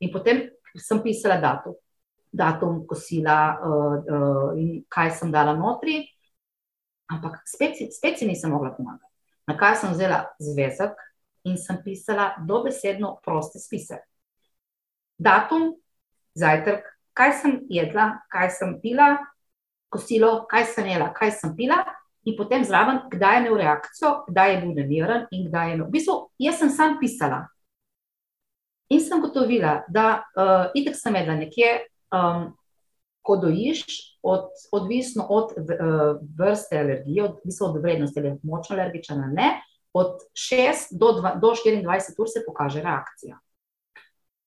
in 0.00 0.10
potem 0.14 0.48
sem 0.76 1.00
pisala 1.02 1.38
datum, 1.40 1.74
datum 2.32 2.86
kosila 2.86 3.38
uh, 3.56 3.96
uh, 4.04 4.48
in 4.58 4.84
kaj 4.90 5.12
sem 5.20 5.32
dala 5.32 5.56
notri, 5.56 6.02
ampak 7.08 7.40
spet, 7.48 7.80
spet 7.92 8.18
si 8.18 8.28
nisem 8.28 8.52
mogla 8.52 8.74
pomagati. 8.76 9.08
Na 9.48 9.56
kaj 9.56 9.80
sem 9.80 9.94
vzela 9.94 10.26
zvezek 10.40 10.98
in 11.48 11.56
sem 11.56 11.80
pisala 11.84 12.34
dobesedno 12.44 13.16
proste 13.24 13.58
spise. 13.58 14.02
Datum, 15.18 15.72
zajtrk, 16.36 16.84
kaj 17.16 17.32
sem 17.40 17.54
jedla, 17.72 18.20
kaj 18.30 18.50
sem 18.54 18.76
pila, 18.82 19.16
kosilo, 19.88 20.44
kaj 20.50 20.68
sem 20.74 20.92
jela, 20.92 21.08
kaj 21.16 21.32
sem 21.40 21.56
pila. 21.56 21.80
In 22.28 22.36
potem 22.36 22.64
zraven, 22.64 23.00
kdaj 23.08 23.38
je 23.38 23.40
imel 23.40 23.56
reakcijo, 23.56 24.10
kdaj 24.28 24.50
je 24.52 24.56
bil 24.60 24.74
nemiren 24.76 25.24
in 25.32 25.46
kdaj 25.48 25.68
je 25.68 25.74
imel. 25.74 25.86
V 25.88 25.94
bistvu, 25.96 26.16
jaz 26.44 26.58
sem 26.60 26.70
sam 26.70 26.98
pisala, 27.00 27.46
In 28.88 29.00
sem 29.04 29.20
gotovila, 29.20 29.82
da 29.88 30.22
uh, 30.22 30.70
itek 30.74 30.96
sem 30.96 31.16
jedla 31.16 31.34
nekje, 31.36 31.72
um, 32.14 32.46
ko 33.22 33.36
dojiš, 33.36 33.84
od, 34.22 34.48
odvisno 34.72 35.26
od 35.28 35.52
uh, 35.58 36.20
vrste 36.38 36.78
alergije, 36.80 37.24
odvisno 37.24 37.66
od 37.66 37.82
vrednosti, 37.82 38.20
ali 38.20 38.28
je 38.28 38.38
močno 38.42 38.76
alergična 38.76 39.16
ali 39.24 39.34
ne, 39.34 39.50
od 39.92 40.24
6 40.32 40.96
do, 40.98 41.06
2, 41.06 41.40
do 41.40 41.52
24 41.66 42.16
ur 42.18 42.28
se 42.28 42.42
pokaže 42.46 42.82
reakcija. 42.82 43.38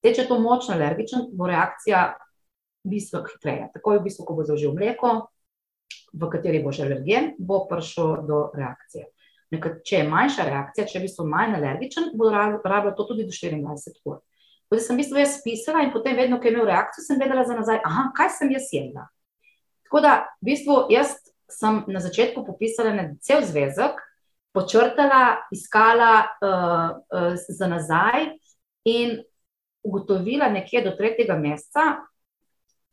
Te, 0.01 0.13
če 0.13 0.23
je 0.23 0.27
to 0.27 0.39
močno 0.39 0.73
alergičen, 0.73 1.27
bo 1.37 1.47
reakcija 1.47 2.15
bistveno 2.83 3.27
hitreje. 3.29 3.69
Tako 3.73 3.93
je 3.93 3.99
v 3.99 4.03
bistvu, 4.03 4.25
ko 4.25 4.37
bo 4.37 4.45
zaužil 4.45 4.73
mleko, 4.73 5.11
v 6.13 6.29
kateri 6.31 6.63
boš 6.63 6.81
alergen, 6.85 7.35
bo 7.37 7.65
prišel 7.69 8.25
do 8.27 8.43
reakcije. 8.57 9.05
Nekaj, 9.51 9.77
če 9.85 10.01
je 10.01 10.09
manjša 10.09 10.47
reakcija, 10.47 10.87
če 10.87 10.97
je 10.97 11.01
v 11.01 11.07
bistvu 11.07 11.27
manj 11.29 11.57
alergičen, 11.59 12.11
bo 12.17 12.31
rabljeno 12.31 12.95
to 12.97 13.07
tudi 13.11 13.27
do 13.27 13.35
24 13.35 14.01
ur. 14.09 14.21
Da 14.71 14.79
sem 14.79 14.95
v 14.95 15.01
bistvu 15.03 15.19
jaz 15.19 15.33
pisala 15.43 15.81
in 15.83 15.91
potem, 15.91 16.15
vedno, 16.15 16.37
ko 16.39 16.47
je 16.47 16.53
imel 16.53 16.69
reakcijo, 16.69 17.03
sem 17.03 17.19
vedela 17.19 17.43
za 17.43 17.57
nazaj, 17.57 17.81
aha, 17.83 18.05
kaj 18.15 18.29
sem 18.37 18.53
jaz 18.55 18.69
jedla. 18.71 19.09
Tako 19.83 19.99
da, 20.05 20.13
v 20.39 20.47
bistvu, 20.47 20.77
jaz 20.93 21.17
sem 21.51 21.81
na 21.91 21.99
začetku 21.99 22.45
popisala 22.47 22.93
na 22.95 23.09
cel 23.19 23.43
zvezek, 23.43 23.99
počrtala, 24.55 25.43
iskala 25.51 26.13
uh, 26.39 26.87
uh, 27.11 27.35
za 27.35 27.67
nazaj 27.67 28.31
in 28.87 29.19
ugotovila 29.83 30.47
nekje 30.51 30.85
do 30.87 30.95
tretjega 30.95 31.35
meseca, 31.35 32.05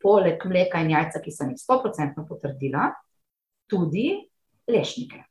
poleg 0.03 0.43
mleka 0.47 0.83
in 0.83 0.91
jajca, 0.95 1.23
ki 1.23 1.31
sem 1.31 1.55
jih 1.55 1.63
100% 1.63 2.27
potrdila, 2.27 2.91
tudi 3.71 4.17
lešnike. 4.67 5.23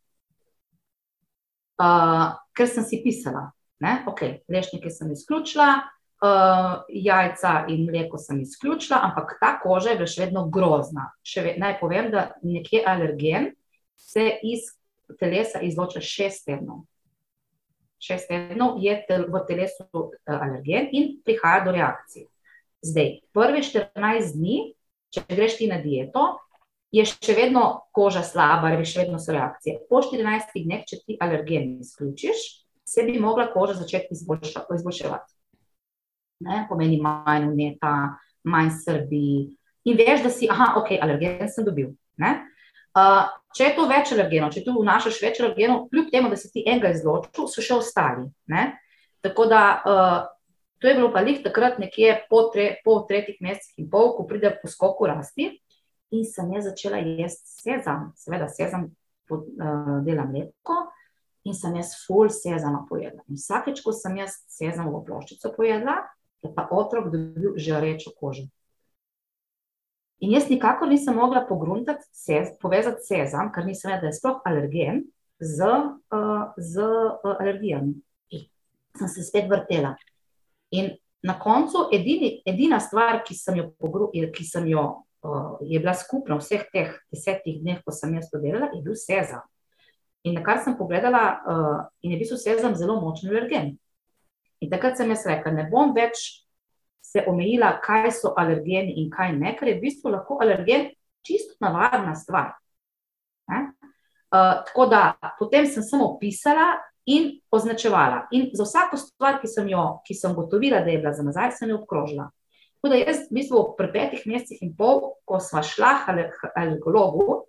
Uh, 1.79 2.41
ker 2.57 2.73
sem 2.73 2.89
si 2.89 3.03
pisala, 3.05 3.51
da 3.81 4.01
okay, 4.09 4.41
lešnike 4.49 4.91
sem 4.91 5.13
izključila, 5.13 5.77
Uh, 6.19 6.81
jajca 6.91 7.69
in 7.71 7.85
mleko 7.87 8.19
sem 8.19 8.41
izključila, 8.43 8.99
ampak 9.07 9.37
ta 9.39 9.53
koža 9.63 9.93
je 9.95 10.07
še 10.11 10.25
vedno 10.25 10.49
grozna. 10.51 11.13
Še 11.23 11.45
ve, 11.45 11.53
naj 11.63 11.77
povem, 11.79 12.09
da 12.11 12.25
nekje 12.43 12.81
alergen 12.83 13.53
se 13.95 14.25
iz 14.43 14.73
telesa 15.21 15.63
izloča 15.63 16.03
šest 16.03 16.43
tednov. 16.49 16.81
Šest 18.03 18.27
tednov 18.33 18.83
je 18.83 18.97
tel, 19.07 19.29
v 19.31 19.45
telesu 19.47 19.87
uh, 19.95 20.11
alergen 20.27 20.91
in 20.91 21.15
prihaja 21.23 21.63
do 21.69 21.77
reakcije. 21.79 22.27
Zdaj, 22.83 23.15
prvi 23.31 23.63
14 23.71 24.35
dni, 24.35 24.59
če 25.15 25.23
greš 25.31 25.61
ti 25.63 25.71
na 25.71 25.79
dieto, 25.87 26.33
je 26.91 27.07
še 27.07 27.39
vedno 27.39 27.65
koža 27.95 28.27
slaba, 28.27 28.73
ali 28.75 28.83
še 28.83 29.05
vedno 29.05 29.23
so 29.23 29.39
reakcije. 29.39 29.85
Po 29.87 30.03
14 30.03 30.51
dneh, 30.67 30.83
če 30.83 31.05
ti 31.05 31.23
alergen 31.23 31.77
izključiš, 31.79 32.47
se 32.83 33.07
bi 33.07 33.21
mogla 33.23 33.53
koža 33.55 33.79
začeti 33.79 34.19
izboljševati 34.19 35.38
ne, 36.45 36.65
pomeni 36.69 37.01
manj 37.03 37.49
uneta, 37.51 37.95
manj 38.49 38.71
srbi. 38.85 39.49
In 39.89 39.99
veš, 39.99 40.23
da 40.25 40.31
si, 40.31 40.49
aha, 40.51 40.75
ok, 40.81 40.95
alergen 41.03 41.49
sem 41.51 41.67
dobil. 41.67 41.93
Uh, 42.19 43.29
če 43.57 43.69
je 43.69 43.75
to 43.77 43.87
več 43.91 44.11
alergenov, 44.15 44.51
če 44.55 44.65
tu 44.67 44.75
vnašaš 44.77 45.21
več 45.23 45.39
alergenov, 45.43 45.87
kljub 45.93 46.11
temu, 46.13 46.33
da 46.33 46.39
si 46.41 46.51
ti 46.53 46.65
enega 46.67 46.93
izločil, 46.95 47.47
so 47.51 47.65
še 47.65 47.79
ostali. 47.79 48.27
Ne? 48.51 48.73
Tako 49.25 49.47
da 49.51 49.63
uh, 49.79 50.19
to 50.83 50.91
je 50.91 50.97
bilo 50.99 51.13
pa 51.15 51.23
lih 51.27 51.41
takrat 51.45 51.79
nekje 51.83 52.15
po, 52.31 52.45
tre, 52.55 52.79
po 52.85 53.01
tretjih 53.09 53.41
mesecih 53.45 53.85
in 53.85 53.89
pol, 53.91 54.13
ko 54.17 54.27
pride 54.29 54.55
po 54.63 54.71
skoku 54.71 55.09
rasti. 55.11 55.51
In 56.15 56.25
sem 56.25 56.49
jaz 56.55 56.71
začela 56.71 57.01
jesti 57.05 57.51
sezam, 57.67 58.13
seveda 58.17 58.49
sezam 58.49 58.89
pod, 59.29 59.49
uh, 59.59 59.99
dela 60.07 60.25
mleko. 60.29 60.87
In 61.49 61.57
sem 61.57 61.77
jaz 61.79 61.95
full 62.05 62.33
sezama 62.33 62.85
pojedla. 62.89 63.23
In 63.29 63.39
vsakeč, 63.39 63.83
ko 63.85 63.93
sem 63.97 64.17
jaz 64.21 64.39
sezamovo 64.53 65.03
ploščico 65.07 65.53
pojedla, 65.57 66.01
je 66.43 66.53
pa 66.55 66.69
otrok 66.71 67.11
dobil 67.13 67.57
žarečo 67.57 68.13
kožo. 68.21 68.47
In 70.19 70.33
jaz 70.35 70.49
nikakor 70.51 70.89
nisem 70.91 71.15
mogla 71.15 71.45
pogruntati, 71.47 72.03
sez, 72.13 72.51
povezati 72.61 73.07
sezam, 73.07 73.53
ker 73.55 73.67
nisem 73.67 73.93
vedela, 73.93 74.03
da 74.03 74.11
je 74.11 74.19
sploh 74.19 74.41
alergen 74.45 75.05
z, 75.39 75.67
uh, 76.15 76.55
z 76.59 76.83
uh, 76.83 77.37
alergijami. 77.39 77.95
In 78.35 78.47
sem 78.99 79.09
se 79.09 79.23
spet 79.23 79.47
vrtela. 79.51 79.95
In 80.75 80.91
na 81.23 81.39
koncu 81.39 81.87
edini, 81.95 82.41
edina 82.47 82.81
stvar, 82.81 83.23
ki 83.27 83.35
sem 83.35 83.61
jo, 83.61 83.69
pogru, 83.79 84.11
ki 84.11 84.47
sem 84.47 84.67
jo 84.73 84.85
uh, 85.23 85.59
je 85.63 85.79
bila 85.79 85.95
skupna 85.95 86.39
v 86.39 86.43
vseh 86.43 86.67
teh 86.73 86.99
desetih 87.15 87.63
dneh, 87.63 87.79
ko 87.87 87.95
sem 87.95 88.15
jaz 88.19 88.27
to 88.31 88.43
delala, 88.43 88.73
je 88.75 88.83
bil 88.83 88.99
sezam. 88.99 89.47
In 90.27 90.35
na 90.35 90.43
kar 90.43 90.59
sem 90.65 90.75
pogledala, 90.79 91.23
uh, 91.47 91.81
in 92.03 92.17
je 92.17 92.25
bil 92.25 92.39
sezam 92.43 92.75
zelo 92.75 92.99
močen 93.01 93.31
alergen. 93.31 93.77
In 94.61 94.71
takrat 94.71 94.99
sem 94.99 95.11
jaz 95.15 95.25
rekla, 95.29 95.53
ne 95.55 95.67
bom 95.71 95.95
več 95.97 96.45
se 97.05 97.25
omejila, 97.27 97.79
kaj 97.85 98.11
so 98.19 98.35
alergeni 98.37 98.99
in 99.03 99.11
kaj 99.11 99.33
ne, 99.37 99.55
ker 99.57 99.71
je 99.71 99.77
v 99.79 99.85
bistvu 99.87 100.13
lahko 100.13 100.41
alergen 100.45 100.91
čisto 101.25 101.57
navadna 101.65 102.15
stvar. 102.19 102.57
Uh, 103.49 104.61
tako 104.69 104.87
da 104.91 105.15
potem 105.39 105.67
sem 105.67 105.83
samo 105.83 106.19
pisala 106.21 106.75
in 107.09 107.31
označevala. 107.51 108.27
In 108.37 108.51
za 108.53 108.67
vsako 108.67 108.99
stvar, 109.01 109.39
ki 109.41 109.49
sem 109.49 109.71
jo, 109.73 109.85
ki 110.05 110.15
sem 110.15 110.35
gotovila, 110.37 110.83
da 110.85 110.93
je 110.93 111.01
bila 111.01 111.15
za 111.17 111.25
nazaj, 111.25 111.55
sem 111.57 111.73
jo 111.73 111.79
obkrožila. 111.81 112.29
Tako 112.79 112.93
da 112.93 112.99
jaz, 113.01 113.25
v 113.31 113.39
bistvu, 113.41 113.63
pri 113.79 113.89
petih 113.95 114.27
mesecih 114.29 114.61
in 114.63 114.75
pol, 114.77 115.15
ko 115.25 115.41
smo 115.41 115.65
šla 115.65 115.95
k 116.05 116.53
alergologu, 116.53 117.49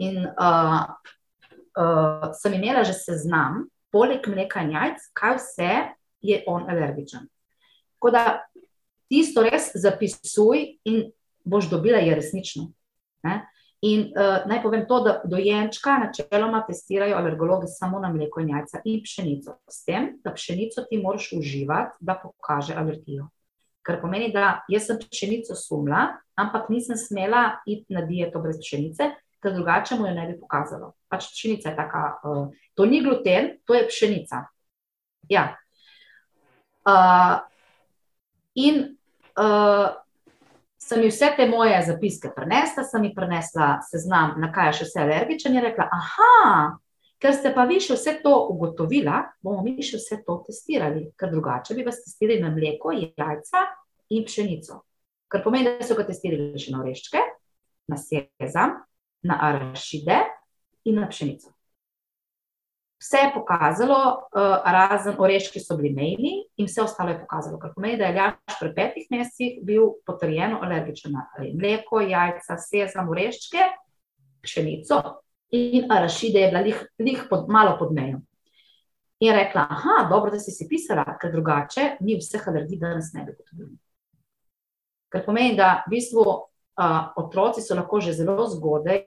in 0.00 0.24
uh, 0.26 0.82
uh, 1.76 2.26
sem 2.34 2.56
imela 2.56 2.82
že 2.84 2.96
seznam, 2.96 3.68
poleg 3.92 4.26
mleka 4.28 4.64
in 4.64 4.74
jajc, 4.76 5.06
kaj 5.12 5.36
vse 5.38 5.70
je 6.20 6.42
on 6.46 6.68
alergičen. 6.70 7.26
Tako 7.98 8.10
da 8.14 8.24
tisto 9.10 9.42
res 9.44 9.70
zapisuj 9.74 10.62
in 10.88 11.10
boš 11.44 11.70
dobila, 11.70 11.98
je 11.98 12.14
resnično. 12.14 12.68
Ne? 13.26 13.40
In 13.80 14.10
uh, 14.12 14.44
naj 14.48 14.60
povem 14.62 14.84
to, 14.88 15.00
da 15.00 15.14
dojenčka 15.24 15.96
načeloma 16.02 16.60
testirajo 16.66 17.16
alergologi 17.16 17.68
samo 17.68 17.98
na 18.00 18.10
mleko 18.12 18.40
in 18.40 18.52
jajca 18.52 18.82
in 18.84 19.00
pšenico. 19.04 19.56
S 19.68 19.84
tem, 19.88 20.10
da 20.24 20.34
pšenico 20.36 20.84
ti 20.88 20.98
moraš 21.00 21.30
uživati, 21.36 21.96
da 22.00 22.18
pokaže 22.22 22.76
alergijo. 22.76 23.30
Kar 23.82 24.00
pomeni, 24.02 24.28
da 24.32 24.60
jaz 24.68 24.90
sem 24.90 25.00
pšenico 25.00 25.56
sumla, 25.56 26.10
ampak 26.36 26.68
nisem 26.68 26.96
smela 27.00 27.62
iti 27.66 27.88
na 27.88 28.04
dieto 28.04 28.42
brez 28.44 28.60
pšenice, 28.60 29.14
ker 29.42 29.54
drugače 29.56 29.96
mu 29.98 30.06
jo 30.06 30.14
ne 30.14 30.26
bi 30.28 30.38
pokazalo. 30.40 30.92
Pač 31.08 31.30
pšenica 31.32 31.70
je 31.70 31.76
taka, 31.76 32.02
uh, 32.24 32.48
to 32.74 32.86
ni 32.86 33.02
gluten, 33.04 33.56
to 33.66 33.74
je 33.74 33.86
pšenica. 33.88 34.44
Ja. 35.28 35.56
Uh, 36.84 37.40
in 38.54 38.82
uh, 39.36 39.88
sem 40.80 41.02
ji 41.02 41.10
vse 41.12 41.32
te 41.36 41.46
moje 41.48 41.82
zapiske 41.86 42.32
prenesla, 42.36 42.84
sem 42.84 43.04
ji 43.04 43.14
prenesla 43.14 43.78
seznam, 43.90 44.34
na 44.40 44.50
kaj 44.52 44.70
je 44.70 44.78
še 44.80 44.88
vse 44.88 45.02
alergičen, 45.04 45.56
in 45.56 45.64
rekla: 45.64 45.88
Aha, 45.92 46.76
ker 47.20 47.36
ste 47.36 47.52
pa 47.54 47.66
vi 47.68 47.80
še 47.82 47.98
vse 47.98 48.16
to 48.24 48.32
ugotovila, 48.54 49.22
bomo 49.44 49.62
mi 49.66 49.76
še 49.84 50.00
vse 50.00 50.22
to 50.26 50.40
testirali, 50.48 51.10
ker 51.20 51.32
drugače 51.32 51.76
bi 51.76 51.86
vas 51.86 52.00
testirali 52.02 52.40
na 52.42 52.52
mleko, 52.54 52.94
jajca 52.96 53.66
in 54.16 54.24
pšenico. 54.26 54.80
Kar 55.30 55.44
pomeni, 55.44 55.76
da 55.78 55.86
so 55.86 55.94
ga 55.94 56.08
testirali 56.08 56.58
še 56.58 56.72
na 56.74 56.80
oreščke, 56.82 57.22
na 57.90 57.98
sezam, 58.00 58.80
na 59.22 59.38
arašide 59.40 60.20
in 60.84 61.00
na 61.00 61.08
pšenico. 61.08 61.52
vse 63.00 63.16
je 63.16 63.32
pokazalo, 63.34 63.98
uh, 64.36 64.72
razen 64.72 65.16
oreščki 65.18 65.60
so 65.60 65.76
bili 65.76 65.94
mejni 65.94 66.32
in 66.56 66.66
vse 66.68 66.82
ostalo 66.82 67.14
je 67.14 67.20
pokazalo. 67.20 67.58
Kar 67.58 67.72
pomeni, 67.74 67.96
da 67.96 68.10
je 68.10 68.14
Ljaš 68.14 68.58
pri 68.60 68.72
petih 68.76 69.06
mesecih 69.10 69.60
bil 69.64 69.94
potrjeno 70.06 70.60
alergičen 70.62 71.12
na 71.16 71.24
mleko, 71.54 72.00
jajca, 72.00 72.58
sezam, 72.60 73.08
oreščke, 73.08 73.70
pšenico 74.44 75.00
in 75.56 75.88
arašide 75.92 76.40
je 76.40 76.50
bila 76.50 76.60
lih, 76.60 76.82
lih 76.98 77.24
pod, 77.30 77.48
malo 77.48 77.78
pod 77.78 77.92
mejo. 77.92 78.20
In 79.20 79.34
rekla, 79.34 79.66
aha, 79.70 80.06
dobro, 80.10 80.30
da 80.30 80.38
si 80.38 80.52
si 80.52 80.68
pisala, 80.68 81.04
ker 81.20 81.32
drugače 81.32 81.96
mi 82.00 82.16
vseh 82.16 82.46
alergij 82.48 82.78
danes 82.80 83.12
ne 83.12 83.24
bi 83.24 83.34
potrebili. 83.36 83.74
Ker 85.12 85.24
pomeni, 85.24 85.56
da 85.56 85.82
v 85.86 85.96
bistvu 85.96 86.24
uh, 86.78 87.10
otroci 87.16 87.62
so 87.64 87.74
lahko 87.74 88.00
že 88.00 88.12
zelo 88.12 88.46
zgodaj 88.46 89.06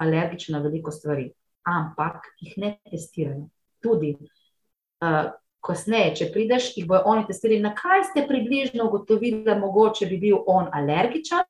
alergični 0.00 0.54
na 0.54 0.62
veliko 0.64 0.90
stvari 0.90 1.30
ampak 1.62 2.24
jih 2.40 2.58
ne 2.58 2.78
testirajo. 2.90 3.48
Tudi 3.80 4.14
uh, 4.16 5.32
kasneje, 5.64 6.14
če 6.20 6.30
prideš, 6.34 6.72
jih 6.76 6.88
bojo 6.88 7.02
oni 7.08 7.26
testirali, 7.28 7.62
na 7.64 7.72
kaj 7.76 8.10
ste 8.10 8.24
približno 8.28 8.88
ugotovili, 8.88 9.42
da 9.44 9.58
mogoče 9.58 10.08
bi 10.10 10.20
bil 10.20 10.42
on 10.46 10.70
alergičen. 10.72 11.44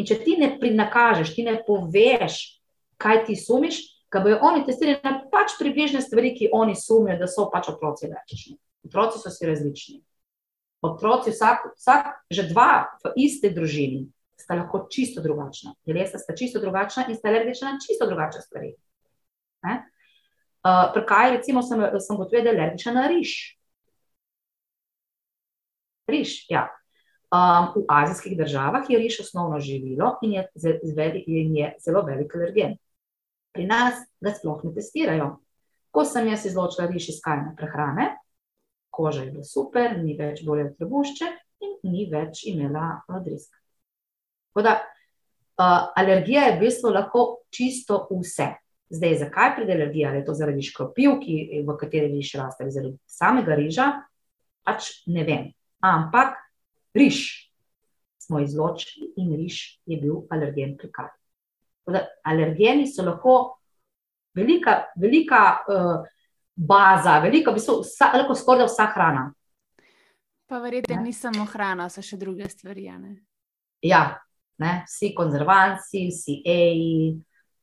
In 0.00 0.08
če 0.08 0.16
ti 0.22 0.36
ne 0.40 0.54
prinakažeš, 0.60 1.34
ti 1.36 1.44
ne 1.44 1.58
poveš, 1.66 2.40
kaj 3.00 3.24
ti 3.28 3.36
sumiš, 3.36 3.82
ga 4.12 4.22
bojo 4.24 4.38
oni 4.48 4.64
testirali 4.66 5.00
na 5.04 5.18
pač 5.32 5.56
približne 5.60 6.00
stvari, 6.04 6.32
ki 6.36 6.52
oni 6.56 6.76
sumijo, 6.76 7.18
da 7.20 7.28
so 7.28 7.50
pač 7.52 7.68
otroci 7.72 8.08
alergični. 8.08 8.56
Otroci 8.88 9.20
so 9.20 9.32
si 9.32 9.48
različni. 9.48 10.00
Otroci, 10.80 11.34
vsak, 11.34 11.74
vsak, 11.76 12.06
že 12.32 12.46
dva 12.48 12.88
v 13.04 13.12
iste 13.20 13.50
družini, 13.52 14.06
sta 14.40 14.56
lahko 14.58 14.86
čisto 14.90 15.22
drugačna. 15.22 15.74
Telesa 15.86 16.18
sta 16.18 16.34
čisto 16.36 16.60
drugačna 16.60 17.06
in 17.08 17.16
sta 17.16 17.28
alergična 17.28 17.74
na 17.74 17.82
čisto 17.86 18.08
drugačne 18.08 18.42
stvari. 18.42 18.74
Uh, 19.64 20.90
Prekaj, 20.94 21.36
recimo, 21.36 21.62
sem, 21.62 21.80
sem 22.00 22.16
gotovila, 22.16 22.44
da 22.44 22.50
je 22.50 22.56
alergična 22.56 22.92
na 22.92 23.06
riž. 23.08 23.32
Riž, 26.10 26.34
ja. 26.50 26.68
Um, 27.30 27.70
v 27.76 27.84
azijskih 27.88 28.34
državah 28.38 28.88
je 28.90 28.98
riž 28.98 29.20
osnovno 29.20 29.60
živilo 29.60 30.16
in 30.22 30.32
je, 30.32 30.48
zvedi, 30.82 31.22
in 31.26 31.56
je 31.56 31.74
zelo 31.84 32.02
velik 32.02 32.34
alergen. 32.34 32.74
Pri 33.54 33.66
nas 33.66 34.02
ga 34.20 34.32
sploh 34.34 34.64
ne 34.64 34.74
testirajo. 34.74 35.36
Ko 35.90 36.04
sem 36.04 36.26
jaz 36.26 36.46
izločila 36.46 36.88
riž 36.90 37.08
iz 37.08 37.20
kajne 37.22 37.54
prehrane, 37.58 38.16
koža 38.90 39.22
je 39.22 39.30
bila 39.30 39.44
super, 39.44 39.94
ni 39.98 40.16
več 40.18 40.42
bolje 40.46 40.68
od 40.70 40.76
trebušče 40.78 41.30
in 41.66 41.78
ni 41.92 42.08
več 42.10 42.44
imela 42.50 43.00
odriska. 44.54 44.80
Uh, 45.60 45.92
alergija 45.96 46.42
je 46.46 46.56
v 46.56 46.60
bistvu 46.60 46.90
lahko 46.90 47.22
čisto 47.52 48.06
vse. 48.08 48.46
Zdaj, 48.90 49.18
zakaj 49.20 49.50
pride 49.56 49.74
alergija? 49.76 50.08
Ali 50.08 50.22
je 50.22 50.24
to 50.24 50.34
zaradi 50.34 50.62
škropil, 50.64 51.18
ki, 51.20 51.34
v 51.66 51.74
kateri 51.76 52.08
riž 52.14 52.30
raste, 52.40 52.64
ali 52.64 52.72
zaradi 52.72 52.96
samega 53.04 53.58
riža? 53.58 53.88
Pač 54.64 54.88
ne 55.06 55.24
vem. 55.28 55.50
Ampak 55.84 56.38
riž 56.96 57.50
smo 58.18 58.40
izločili 58.40 59.10
in 59.20 59.34
riž 59.36 59.58
je 59.84 60.00
bil 60.00 60.22
alergen 60.32 60.78
pri 60.80 60.88
kar. 60.96 61.12
Alergeni 62.24 62.88
so 62.88 63.04
lahko 63.04 63.60
velika, 64.34 64.86
velika 64.96 65.42
uh, 65.68 66.08
baza, 66.56 67.18
velika, 67.20 67.52
v 67.52 67.60
bistvu, 67.60 67.82
vsa, 67.84 68.14
lahko 68.16 68.38
skoraj 68.38 68.64
vsa 68.64 68.88
hrana. 68.94 69.28
Pa 70.48 70.58
verjete, 70.58 70.96
ni 70.96 71.12
samo 71.12 71.44
hrana, 71.52 71.92
so 71.92 72.00
še 72.00 72.16
druge 72.16 72.48
stvari. 72.48 72.88
Ja, 73.84 74.02
ne? 74.60 74.84
vsi 74.86 75.14
konzervanci, 75.16 76.06
vsi 76.12 76.40
eji 76.44 77.18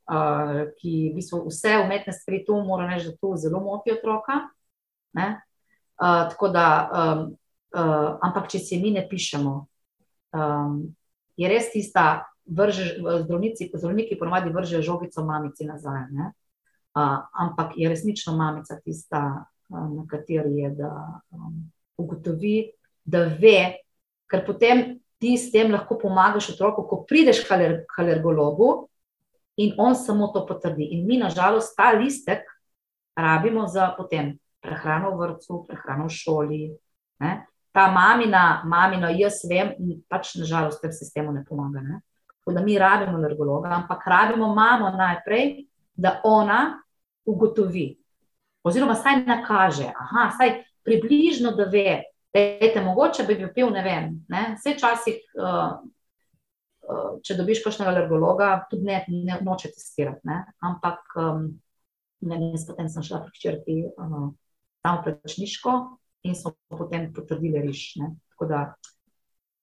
uh, 0.07 0.67
ki 0.77 0.93
v 1.12 1.15
bistvu 1.15 1.45
vse 1.47 1.77
umetne 1.83 2.13
stvari 2.13 2.43
tu, 2.45 2.55
moram 2.65 2.89
reči, 2.89 3.12
da 3.12 3.17
tu 3.17 3.36
zelo 3.38 3.60
motijo 3.60 3.97
otroka. 3.99 4.47
Uh, 5.17 5.33
tako 6.29 6.49
da, 6.53 6.67
um, 6.88 7.21
uh, 7.73 8.17
ampak 8.21 8.49
če 8.53 8.60
si 8.62 8.79
mi 8.81 8.91
ne 8.93 9.03
pišemo, 9.10 9.53
um, 10.38 10.81
je 11.38 11.49
res 11.49 11.71
tista, 11.73 12.27
vrže, 12.47 13.01
zdravnici, 13.25 13.71
zdravniki 13.73 14.17
ponovadi 14.19 14.53
vržejo 14.53 14.81
žogico 14.86 15.25
mamici 15.25 15.65
nazaj. 15.67 16.05
Uh, 16.17 17.25
ampak 17.33 17.75
je 17.77 17.89
resnično 17.89 18.36
mamica 18.38 18.77
tista, 18.81 19.45
uh, 19.69 19.89
na 19.89 20.05
kateri 20.10 20.62
je, 20.62 20.69
da 20.77 20.91
um, 21.33 21.65
ugotovi, 21.97 22.71
da 23.05 23.25
ve, 23.41 23.83
ker 24.29 24.45
potem. 24.45 24.99
Ti 25.17 25.34
s 25.38 25.49
tem 25.51 25.71
lahko 25.73 25.97
pomagaš 25.97 26.51
otroku, 26.53 26.86
ko 26.86 27.01
prideš 27.10 27.41
k 27.47 27.58
alergologu, 27.97 28.88
in 29.58 29.73
on 29.77 29.95
samo 29.95 30.27
to 30.27 30.45
potrdi. 30.45 30.84
In 30.93 31.06
mi, 31.08 31.17
nažalost, 31.17 31.73
ta 31.77 31.91
listek 31.91 32.45
rabimo 33.17 33.67
za 33.67 33.93
potem 33.97 34.38
prehrano 34.62 35.15
v 35.17 35.19
vrtu, 35.19 35.65
prehrano 35.67 36.06
v 36.06 36.13
šoli. 36.13 36.62
Ne? 37.19 37.47
Ta 37.73 37.89
mamina, 37.91 38.62
mamino, 38.65 39.10
jaz 39.10 39.41
vem, 39.49 39.73
pač 40.10 40.36
nažalost, 40.38 40.84
v 40.84 40.93
sistemu 40.93 41.34
ne 41.34 41.41
pomaga. 41.45 41.82
Ne? 41.82 42.01
Da 42.47 42.62
mi 42.63 42.77
rabimo 42.80 43.17
alergologa, 43.17 43.73
ampak 43.75 44.06
rabimo 44.08 44.53
mamo 44.56 44.93
najprej, 44.93 45.65
da 45.97 46.21
ona 46.23 46.80
ugotovi, 47.27 47.97
oziroma 48.63 48.95
saj 48.95 49.25
nakaže, 49.25 49.89
aha, 49.91 50.30
saj 50.38 50.53
približno, 50.86 51.51
da 51.58 51.65
ve, 51.67 52.06
je 52.38 52.82
mogoče, 52.84 53.26
bi 53.28 53.36
bil, 53.56 53.69
ne 53.73 53.84
vem, 53.84 54.10
ne? 54.30 54.50
vse 54.58 54.76
časih. 54.80 55.21
Uh, 55.38 55.78
Eh, 56.88 57.08
če 57.26 57.36
dobiš 57.36 57.65
kakšnega 57.65 57.91
alergologa, 57.91 58.50
tudi 58.71 58.88
ne, 58.88 59.02
ne 59.12 59.38
noče 59.43 59.73
testirati. 59.76 60.23
Ne? 60.30 60.39
Ampak 60.63 61.17
um, 61.19 61.50
ne, 62.23 62.38
ne, 62.39 62.60
potem 62.63 62.88
sem 62.91 63.04
šla 63.04 63.26
pri 63.26 63.41
črti 63.43 63.76
uh, 63.89 64.30
tam 64.86 65.02
v 65.02 65.04
Plečniško 65.08 65.73
in 66.28 66.38
so 66.39 66.54
potem 66.71 67.10
potrdili 67.15 67.60
riš. 67.65 67.97
Ne? 68.00 68.13
Tako 68.32 68.47
da, 68.54 68.62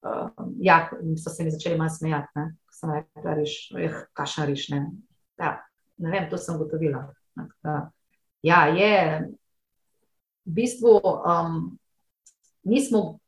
uh, 0.04 0.50
ja, 0.60 0.82
so 1.16 1.32
se 1.32 1.46
mi 1.46 1.54
začeli 1.54 1.80
malo 1.80 1.94
smejati, 1.96 2.28
ne? 2.36 2.46
ko 2.68 2.76
sem 2.76 2.92
rekla, 2.98 3.38
riš, 3.40 3.56
eh, 3.80 3.96
kaša 4.12 4.44
riš. 4.50 4.68
Ne? 4.74 4.82
Ja, 5.40 5.56
ne 6.04 6.12
vem, 6.12 6.28
to 6.28 6.40
sem 6.40 6.60
gotovila. 6.60 7.06
Ja, 8.44 8.66
je 8.68 8.94
v 10.44 10.52
bistvu, 10.60 10.98
um, 11.00 11.78
mi 12.64 12.80
smo 12.80 13.18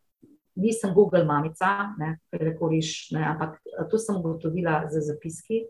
nisem 0.57 0.95
Google 0.95 1.25
mamica, 1.25 1.95
ne, 1.99 2.19
rekoriš, 2.33 3.11
ne, 3.11 3.25
ampak 3.25 3.59
to 3.91 3.99
sem 3.99 4.17
ugotovila 4.17 4.87
z 4.91 5.05
zapiski. 5.05 5.67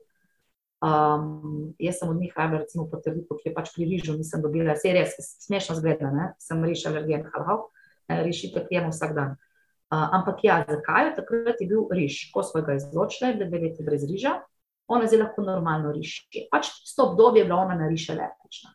Um, 0.87 1.73
jaz 1.79 1.99
sem 1.99 2.09
od 2.09 2.21
njih 2.21 2.35
rabila, 2.37 2.61
recimo, 2.63 2.85
potrditev, 2.91 3.39
ki 3.41 3.49
je 3.49 3.55
pač 3.55 3.73
pri 3.75 3.87
rižu, 3.91 4.15
nisem 4.15 4.43
dobila, 4.45 4.77
se 4.77 4.91
je 4.91 4.95
res 4.95 5.17
smešno 5.47 5.79
zgleda, 5.81 6.11
ne, 6.13 6.27
sem 6.39 6.61
riž 6.63 6.85
alergijen, 6.91 7.25
halal, 7.33 7.65
rešite, 8.09 8.63
ki 8.69 8.79
jemo 8.79 8.93
vsak 8.93 9.17
dan. 9.17 9.35
Uh, 9.87 10.05
ampak 10.19 10.45
ja, 10.45 10.61
zakaj? 10.69 11.15
Takrat 11.17 11.63
je 11.63 11.71
bil 11.71 11.89
riž, 11.95 12.27
ko 12.35 12.45
smo 12.47 12.63
ga 12.67 12.77
izločili, 12.79 13.35
da 13.41 13.49
je 13.49 13.51
bil 13.51 13.87
brez 13.87 14.05
riža, 14.07 14.37
ona 14.87 15.09
je 15.11 15.19
lahko 15.19 15.43
normalno 15.43 15.91
riž. 15.95 16.29
Pač 16.53 16.71
to 16.95 17.11
obdobje 17.11 17.43
je 17.43 17.49
bila 17.49 17.65
ona 17.65 17.75
na 17.75 17.89
riž 17.91 18.11
električna. 18.15 18.75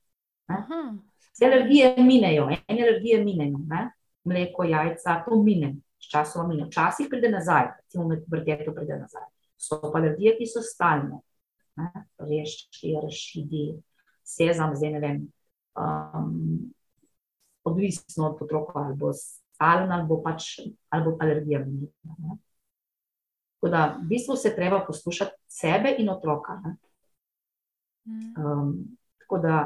Vse 1.32 1.47
alergije 1.47 1.95
minejo, 2.04 2.49
ene 2.67 2.88
alergije 2.88 3.23
minejo, 3.23 3.62
ne? 3.69 3.91
Mleko, 4.24 4.64
jajca, 4.64 5.24
to 5.26 5.40
mine 5.44 5.76
sčasoma 6.02 6.48
mine. 6.48 6.66
Včasih 6.66 7.08
pride 7.10 7.30
nazaj, 7.30 7.68
recimo 7.78 8.08
med 8.08 8.24
vrtetom 8.28 8.76
pride 8.76 8.98
nazaj. 9.00 9.28
So 9.58 9.80
pa 9.94 10.00
ljudje, 10.00 10.36
ki 10.38 10.48
so 10.50 10.64
stalni, 10.66 11.22
reščki, 12.20 12.96
rašidi, 13.04 13.66
sezam, 14.26 14.74
zdaj 14.76 14.96
ne 14.96 15.02
vem, 15.04 15.20
um, 15.78 16.72
odvisno 17.64 18.32
od 18.32 18.42
otroka, 18.42 18.80
ali 18.82 18.98
bo 18.98 19.14
stalen, 19.14 19.92
ali 19.92 20.08
bo 20.10 20.18
pač, 20.24 20.56
ali 20.90 21.06
bo 21.06 21.16
alergija. 21.22 21.62
Tako 23.62 23.70
da, 23.70 23.84
v 24.02 24.08
bistvu 24.10 24.36
se 24.36 24.56
treba 24.56 24.82
poslušati 24.88 25.38
sebe 25.48 25.94
in 26.02 26.10
otroka. 26.10 26.58
Um, 28.10 28.98
tako 29.22 29.38
da, 29.38 29.58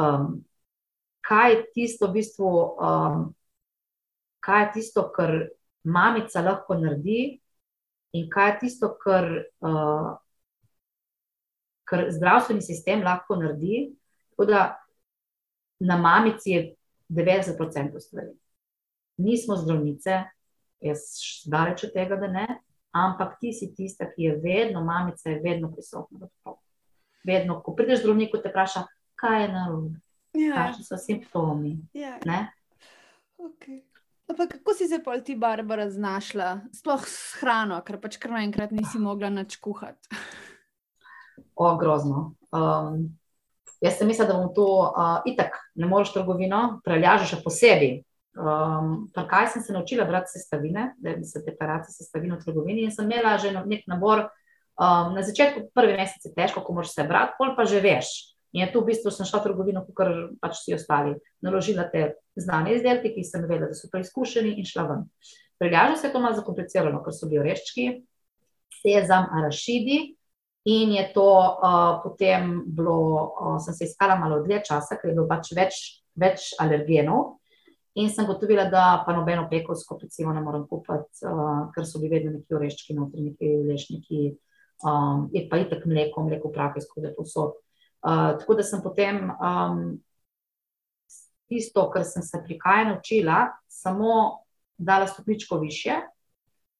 um, 0.00 0.38
kaj 1.20 1.52
je 1.52 1.64
tisto, 1.74 2.08
v 2.08 2.16
bistvu, 2.16 2.52
um, 2.80 3.34
kaj 4.46 4.62
je 4.62 4.70
tisto, 4.78 5.08
kar 5.16 5.32
mamica 5.84 6.42
lahko 6.42 6.78
naredi, 6.78 7.40
in 8.14 8.30
kaj 8.30 8.50
je 8.50 8.58
tisto, 8.60 8.92
kar, 9.02 9.26
uh, 9.66 10.14
kar 11.84 12.06
zdravstveni 12.14 12.62
sistem 12.62 13.02
lahko 13.06 13.38
naredi. 13.40 13.88
Tako 14.30 14.46
da 14.50 14.62
na 15.80 15.96
mamici 15.96 16.50
je 16.50 16.74
90% 17.08 18.00
stvari. 18.00 18.34
Nismo 19.16 19.56
zdravnice, 19.56 20.22
jaz 20.80 21.04
daleč 21.46 21.84
od 21.84 21.92
tega, 21.92 22.16
da 22.20 22.28
ne, 22.28 22.46
ampak 22.92 23.38
ti 23.40 23.52
si 23.52 23.70
tista, 23.74 24.08
ki 24.10 24.22
je 24.22 24.36
vedno, 24.42 24.84
mamica 24.84 25.30
je 25.30 25.40
vedno 25.44 25.72
prisotna. 25.72 26.28
Vedno, 27.24 27.60
ko 27.64 27.74
prideš 27.74 28.04
zdravniku, 28.04 28.38
te 28.42 28.52
vpraša, 28.52 28.84
kaj 29.16 29.42
je 29.42 29.48
narobe. 29.52 30.00
Ja. 30.36 30.54
Kakšni 30.54 30.84
so 30.84 31.00
simptomi? 31.00 31.78
Ja. 31.96 32.18
Okay. 33.38 33.82
Pa 34.26 34.46
kako 34.50 34.74
si 34.74 34.88
se 34.88 34.98
pol 35.04 35.20
ti, 35.22 35.36
Barbara, 35.38 35.86
znašla, 35.90 36.66
sploh 36.74 37.04
s 37.06 37.38
hrano, 37.38 37.78
ker 37.86 38.00
pač 38.02 38.18
kar 38.18 38.34
naenkrat 38.34 38.72
nisi 38.74 38.98
mogla 38.98 39.30
nič 39.30 39.54
kuhati? 39.62 40.10
Grozno. 41.54 42.34
Um, 42.50 43.14
jaz 43.80 44.00
sem 44.00 44.10
mislila, 44.10 44.32
da 44.32 44.38
bom 44.40 44.50
to 44.56 44.66
uh, 44.66 45.22
itak 45.30 45.54
ne 45.78 45.86
moreš 45.86 46.16
trgovino, 46.16 46.80
preljažeš 46.84 47.36
še 47.36 47.40
posebej. 47.44 47.94
Um, 48.36 49.06
kaj 49.14 49.52
sem 49.54 49.62
se 49.64 49.72
naučila 49.72 50.04
brati 50.04 50.34
sestavine, 50.34 50.90
da 50.98 51.14
bi 51.16 51.24
se 51.24 51.40
deklaracije 51.46 51.94
sestavine 51.94 52.36
v 52.36 52.44
trgovini 52.44 52.84
in 52.84 52.92
sem 52.92 53.06
imela 53.06 53.38
že 53.38 53.54
nek 53.54 53.86
nabor. 53.88 54.26
Um, 54.76 55.14
na 55.16 55.22
začetku, 55.24 55.70
prvi 55.72 55.94
mesec 55.96 56.26
je 56.26 56.34
težko, 56.34 56.60
ko 56.66 56.74
moraš 56.76 56.98
se 56.98 57.06
brati, 57.06 57.38
pol 57.38 57.54
pa 57.56 57.64
že 57.64 57.80
veš. 57.80 58.35
In 58.56 58.62
je 58.64 58.72
tu 58.72 58.80
v 58.80 58.88
bistvu 58.88 59.12
sem 59.12 59.28
šla 59.28 59.42
v 59.42 59.50
trgovino, 59.50 59.82
kot 59.84 60.38
pač 60.40 60.62
vsi 60.62 60.78
ostali. 60.78 61.10
Naložila 61.44 61.84
te 61.92 62.14
znane 62.40 62.72
izdelke, 62.72 63.10
ki 63.12 63.24
sem 63.24 63.42
vedela, 63.44 63.68
da 63.68 63.76
so 63.76 63.90
preizkušeni 63.92 64.54
in 64.56 64.64
šla 64.64 64.86
ven. 64.88 65.02
Preljaža 65.60 65.98
se 66.00 66.06
je 66.08 66.12
to 66.14 66.22
malo 66.24 66.38
zakomplicirano, 66.38 67.02
ker 67.04 67.12
so 67.12 67.28
bili 67.28 67.42
oreščki, 67.42 67.84
sezam, 68.80 69.28
arašidi. 69.36 69.98
In 70.72 70.94
je 70.96 71.04
to 71.12 71.26
uh, 71.28 72.00
potem 72.00 72.62
bilo, 72.66 72.96
uh, 73.28 73.58
sem 73.60 73.76
se 73.76 73.90
iskala 73.90 74.16
malo 74.16 74.40
dlje 74.46 74.62
časa, 74.70 74.96
ker 74.96 75.12
je 75.12 75.18
bilo 75.18 75.28
pač 75.28 75.52
več, 75.52 75.82
več 76.16 76.48
alergenov. 76.56 77.36
In 78.00 78.08
sem 78.12 78.24
gotovila, 78.28 78.64
da 78.72 79.02
pa 79.04 79.12
nobeno 79.16 79.46
pekovsko 79.52 79.98
pecivo 80.00 80.32
ne 80.32 80.40
morem 80.40 80.64
kupiti, 80.68 81.28
uh, 81.28 81.68
ker 81.76 81.84
so 81.84 82.00
bili 82.00 82.16
vedno 82.16 82.32
neki 82.38 82.56
oreščki, 82.56 82.96
notri 82.96 83.28
neki 83.28 83.52
lešniki, 83.68 84.24
um, 84.80 85.28
je 85.36 85.44
pa 85.52 85.60
itek 85.60 85.84
mleko, 85.84 86.24
mleko 86.24 86.56
prah 86.56 86.72
iz 86.80 86.88
kode 86.88 87.12
posod. 87.20 87.60
Uh, 88.06 88.36
tako 88.38 88.54
da 88.54 88.62
sem 88.62 88.82
potem 88.82 89.16
um, 89.34 89.80
tisto, 91.50 91.88
kar 91.90 92.04
sem 92.06 92.22
se 92.22 92.38
pri 92.44 92.58
kaj 92.58 92.84
naučila, 92.84 93.48
samo 93.66 94.38
dala 94.78 95.06
stopničko 95.06 95.58
više 95.58 95.96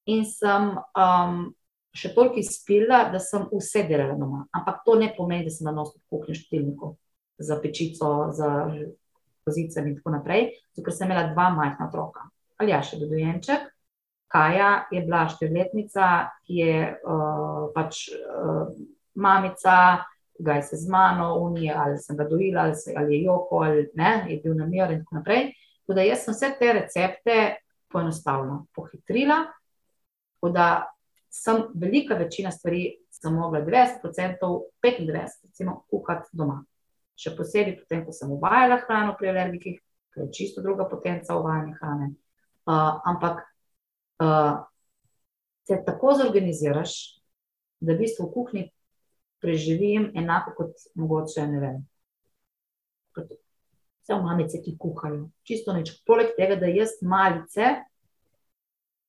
in 0.07 0.23
sem 0.25 0.77
um, 0.79 1.41
še 1.97 2.13
toliko 2.15 2.39
izpila, 2.39 3.07
da 3.11 3.19
sem 3.19 3.49
vse 3.51 3.83
delala 3.89 4.15
doma. 4.15 4.45
Ampak 4.55 4.85
to 4.87 4.95
ne 5.01 5.11
pomeni, 5.17 5.49
da 5.49 5.51
sem 5.51 5.67
na 5.67 5.75
nosu 5.75 5.99
kuhinjo 6.11 6.37
štilniku 6.39 6.93
za 7.39 7.59
pečico, 7.63 8.31
za 8.33 8.51
pozicami 9.47 9.91
in 9.91 9.97
tako 9.99 10.15
naprej, 10.15 10.51
ker 10.77 10.95
sem 10.95 11.09
imela 11.09 11.33
dva 11.33 11.49
majhna 11.55 11.89
otroka. 11.89 12.29
Ali 12.61 12.71
ja, 12.71 12.83
še 12.85 13.01
dojenček, 13.03 13.73
Kaja 14.33 14.89
je 14.91 15.01
bila 15.07 15.29
štiriletnica, 15.31 16.07
ki 16.47 16.57
je 16.59 16.79
uh, 16.99 17.69
pač 17.75 18.09
uh, 18.11 18.73
mamica, 19.15 20.03
gaj 20.39 20.63
se 20.63 20.77
z 20.77 20.91
mano, 20.91 21.35
unije, 21.39 21.75
ali 21.77 21.99
sem 21.99 22.17
ga 22.17 22.25
dojila, 22.29 22.63
ali, 22.63 22.75
se, 22.75 22.95
ali 22.97 23.15
je 23.15 23.23
joko, 23.25 23.63
ali 23.65 23.91
ne, 23.95 24.27
je 24.29 24.41
bil 24.45 24.55
namir 24.57 24.91
in 24.91 25.05
tako 25.05 25.21
naprej. 25.21 25.53
Tako 25.83 25.97
da 25.97 26.03
jaz 26.03 26.25
sem 26.25 26.35
vse 26.35 26.53
te 26.59 26.73
recepte 26.73 27.37
poenostavila, 27.93 28.65
pohitrila, 28.75 29.45
tako 30.35 30.53
da 30.53 30.69
sem 31.31 31.63
velika 31.75 32.15
večina 32.15 32.51
stvari, 32.51 32.97
sem 33.11 33.35
mogla 33.35 33.61
90%, 33.61 34.63
95% 34.83 35.47
recimo, 35.47 35.85
kuhati 35.91 36.29
doma 36.33 36.65
še 37.17 37.33
posebej 37.37 37.79
potem, 37.81 38.05
ko 38.05 38.13
sem 38.13 38.31
uvajala 38.33 38.81
hrano 38.85 39.17
pri 39.17 39.33
alergikih, 39.33 39.81
ker 40.13 40.27
je 40.27 40.33
čisto 40.37 40.63
druga 40.65 40.87
potenca 40.89 41.37
uvajanja 41.39 41.77
hrane. 41.81 42.09
Uh, 42.67 42.99
ampak 43.09 43.41
uh, 44.21 44.65
se 45.67 45.81
tako 45.87 46.17
zorganiziraš, 46.21 46.97
da 47.81 47.95
v 47.95 48.01
bistvu 48.05 48.27
v 48.27 48.33
kuhinji 48.35 48.65
preživim 49.41 50.11
enako 50.15 50.55
kot 50.57 50.87
mogoče 50.95 51.47
ne 51.47 51.61
vem. 51.61 51.83
Vse 53.17 54.17
mamice, 54.23 54.61
ki 54.63 54.77
kuhajo, 54.79 55.29
čisto 55.43 55.75
nič. 55.75 55.97
Poleg 56.07 56.37
tega, 56.37 56.59
da 56.61 56.71
jaz 56.71 56.99
malice 57.03 57.75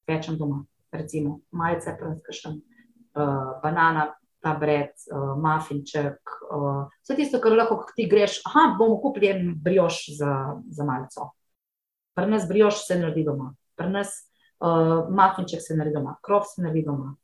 pečem 0.07 0.37
doma, 0.39 0.63
recimo 0.91 1.39
malice, 1.51 1.93
praskašem, 1.99 2.55
uh, 2.55 3.59
banana, 3.63 4.07
ta 4.39 4.53
bred, 4.55 4.93
uh, 5.11 5.35
mafinček, 5.41 6.31
uh, 6.47 6.87
vse 7.03 7.17
tisto, 7.19 7.41
kar 7.43 7.57
lahko 7.57 7.81
ti 7.95 8.07
greš. 8.09 8.39
Aha, 8.47 8.69
bomo 8.79 9.01
kupili 9.03 9.31
en 9.33 9.51
brioš 9.63 10.05
za, 10.17 10.33
za 10.71 10.87
malico. 10.87 11.31
Pri 12.15 12.31
nas 12.31 12.47
brioš 12.49 12.85
se 12.87 12.99
naredi 12.99 13.25
doma, 13.27 13.51
pri 13.75 13.91
nas 13.91 14.15
uh, 14.63 15.09
mafinček 15.11 15.61
se 15.61 15.75
naredi 15.75 15.99
doma, 15.99 16.15
krov 16.23 16.47
se 16.47 16.63
naredi 16.63 16.85
doma. 16.87 17.15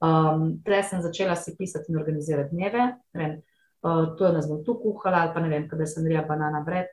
Um, 0.00 0.62
Prej 0.64 0.82
sem 0.88 1.02
začela 1.02 1.36
si 1.36 1.56
pisati 1.56 1.92
in 1.92 1.98
organizirati 1.98 2.56
dneve. 2.56 3.04
Vem, 3.12 3.42
uh, 3.84 4.16
to 4.16 4.26
je 4.26 4.32
nas 4.32 4.48
bom 4.48 4.64
tu 4.64 4.74
kuhala, 4.80 5.22
ali 5.22 5.34
pa 5.34 5.40
ne 5.40 5.48
vem, 5.48 5.68
kada 5.68 5.86
sem 5.86 6.02
naredila 6.02 6.24
banana 6.24 6.62
bred, 6.64 6.88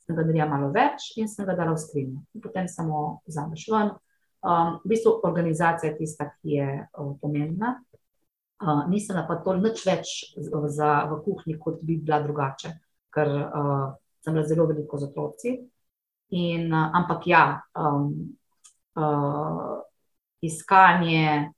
sem 0.00 0.16
ga 0.16 0.24
naredila 0.24 0.48
malo 0.48 0.70
več 0.72 1.12
in 1.20 1.28
sem 1.28 1.44
ga 1.44 1.52
dala 1.52 1.76
v 1.76 1.82
skrinjo. 1.84 2.22
Potem 2.40 2.68
samo 2.68 3.20
vzameš 3.28 3.66
ven. 3.68 3.92
Um, 4.46 4.78
v 4.84 4.94
bistvu 4.94 5.20
organizacija 5.26 5.90
je 5.90 5.98
tista, 5.98 6.30
ki 6.32 6.56
je 6.56 6.68
uh, 6.80 7.12
pomembna. 7.20 7.76
Uh, 8.56 8.86
nisem 8.88 9.20
pa 9.28 9.36
to 9.44 9.52
nič 9.60 9.84
več 9.84 10.12
za, 10.72 10.90
v 11.10 11.20
kuhinji, 11.26 11.58
kot 11.60 11.82
bi 11.84 11.98
bila 12.00 12.22
drugače, 12.24 12.72
ker 13.12 13.28
uh, 13.28 13.88
sem 14.24 14.32
bila 14.32 14.46
zelo 14.48 14.64
veliko 14.70 14.96
z 14.96 15.10
otroci. 15.10 15.52
In, 16.32 16.72
uh, 16.72 16.88
ampak 16.96 17.28
ja, 17.28 17.60
um, 17.76 18.32
uh, 18.96 19.76
iskanje 20.40 21.52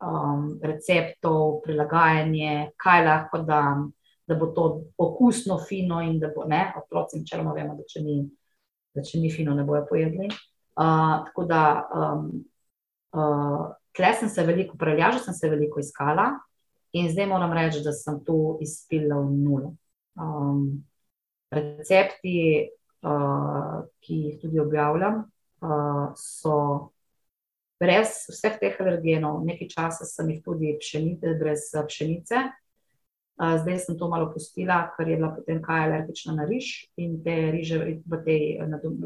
um, 0.00 0.48
receptov, 0.62 1.60
prilagajanje, 1.64 2.72
kaj 2.82 3.04
lahko 3.06 3.42
dam, 3.46 3.86
da 4.26 4.34
bo 4.34 4.50
to 4.56 4.66
okusno, 4.98 5.58
fino 5.68 6.00
in 6.02 6.18
da 6.20 6.32
bo 6.34 6.44
ne, 6.48 6.72
otroci 6.76 7.20
načeloma 7.22 7.54
vemo, 7.54 7.76
da 7.78 7.86
če 7.88 8.02
ni, 8.02 8.18
da 8.94 9.04
če 9.06 9.22
ni 9.22 9.30
fino, 9.30 9.54
ne 9.54 9.64
bojo 9.64 9.86
pojedli. 9.88 10.28
Uh, 10.76 11.24
tako 11.28 11.48
da. 11.48 11.64
Um, 11.94 12.30
uh, 13.16 13.66
Tle 13.96 14.12
sem 14.12 14.28
se 14.28 14.42
veliko, 14.44 14.76
preljažila 14.76 15.22
sem 15.24 15.34
se 15.34 15.48
veliko 15.48 15.80
iskala 15.80 16.26
in 16.92 17.08
zdaj 17.12 17.26
moram 17.26 17.52
reči, 17.56 17.80
da 17.84 17.92
sem 17.96 18.18
tu 18.24 18.58
izpila 18.60 19.22
v 19.22 19.30
nulo. 19.40 19.72
Um, 20.20 20.84
recepti, 21.52 22.68
uh, 23.04 23.86
ki 24.04 24.18
jih 24.26 24.36
tudi 24.42 24.60
objavljam, 24.60 25.22
uh, 25.64 26.12
so 26.16 26.56
brez 27.80 28.26
vseh 28.30 28.56
teh 28.60 28.78
alergenov. 28.80 29.42
Nekaj 29.46 29.68
časa 29.72 30.08
sem 30.08 30.30
jih 30.30 30.40
tudi 30.44 30.76
pšenice, 30.80 31.34
brez 31.40 31.68
pšenice. 31.74 32.46
Uh, 33.36 33.58
zdaj 33.60 33.78
sem 33.84 33.98
to 34.00 34.08
malo 34.08 34.30
pustila, 34.32 34.88
ker 34.96 35.08
je 35.08 35.16
bila 35.20 35.28
potem 35.36 35.60
kaj 35.60 35.82
alergična 35.84 36.32
na 36.38 36.48
riž 36.48 36.88
in 36.96 37.20
te 37.20 37.52
riže 37.52 38.00
v 38.00 38.20
tej 38.24 38.42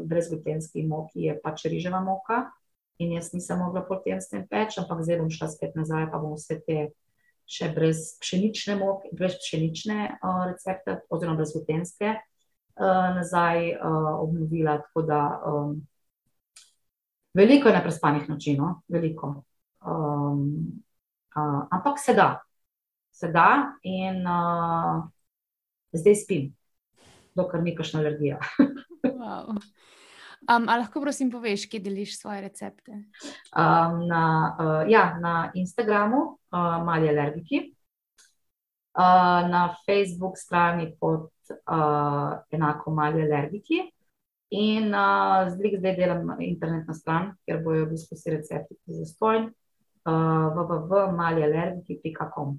brezglutenski 0.07 0.87
moki 0.87 1.27
je 1.27 1.35
pač 1.35 1.67
riževa 1.67 1.99
moka 1.99 2.47
in 2.95 3.11
jaz 3.11 3.33
nisem 3.33 3.59
mogla 3.59 3.81
potem 3.83 4.21
s 4.21 4.31
tem 4.31 4.47
peč, 4.47 4.77
ampak 4.79 5.03
zdaj 5.03 5.19
bom 5.19 5.31
šla 5.33 5.49
spet 5.51 5.75
nazaj, 5.75 6.07
pa 6.13 6.21
bom 6.21 6.37
vse 6.37 6.61
te 6.63 6.93
še 7.49 7.71
brez 7.75 8.15
pšenične 8.21 8.77
moke, 8.79 9.11
brez 9.11 9.35
pšenične 9.41 9.97
uh, 10.21 10.43
recepte, 10.47 11.01
oziroma 11.11 11.35
brez 11.41 11.51
glutenske, 11.51 12.13
uh, 12.15 13.07
nazaj 13.17 13.73
uh, 13.75 14.13
obnovila. 14.21 14.77
Tako 14.85 15.03
da 15.03 15.21
um, 15.43 15.73
veliko 17.33 17.69
je 17.69 17.75
neprespanih 17.75 18.29
noči, 18.29 18.55
no? 18.57 18.81
veliko. 18.87 19.43
Um, 19.81 20.81
uh, 21.35 21.67
ampak 21.71 21.99
se 21.99 22.13
da, 22.13 22.41
se 23.11 23.31
da 23.31 23.73
in 23.83 24.21
uh, 24.27 25.03
zdaj 25.93 26.15
spim, 26.23 26.51
dokler 27.35 27.63
ni 27.63 27.75
kašna 27.75 27.99
alergija. 27.99 28.39
wow. 29.21 29.55
Um, 30.49 30.65
ali 30.69 30.81
lahko, 30.81 31.01
prosim, 31.01 31.29
poveš, 31.31 31.67
kje 31.69 31.79
deliš 31.85 32.15
svoje 32.17 32.41
recepte? 32.41 32.91
Um, 33.53 34.07
na, 34.09 34.23
uh, 34.57 34.89
ja, 34.89 35.17
na 35.21 35.51
Instagramu, 35.53 36.21
uh, 36.49 36.81
mali 36.85 37.09
alergiki, 37.09 37.61
uh, 38.97 39.45
na 39.49 39.75
Facebook 39.85 40.37
strani 40.37 40.95
pod 40.99 41.29
uh, 41.69 42.39
enako 42.51 42.93
mali 42.93 43.21
alergiki. 43.21 43.90
In 44.51 44.91
uh, 44.93 45.47
zdaj, 45.47 45.77
zdaj 45.79 45.95
delam 45.95 46.35
internetno 46.43 46.93
stran, 46.93 47.31
kjer 47.45 47.63
bojo 47.63 47.85
v 47.85 47.89
bistvu 47.93 48.15
vsi 48.17 48.29
recepti 48.35 48.75
za 48.91 49.05
stojn, 49.07 49.45
uh, 49.47 50.13
www.malialergiki.com. 50.57 52.49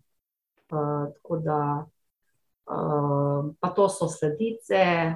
Uh, 0.72 1.12
tako 1.12 1.38
da, 1.44 1.59
uh, 2.72 3.52
pa 3.61 3.68
to 3.76 3.88
so 3.92 4.09
sledice, 4.09 5.14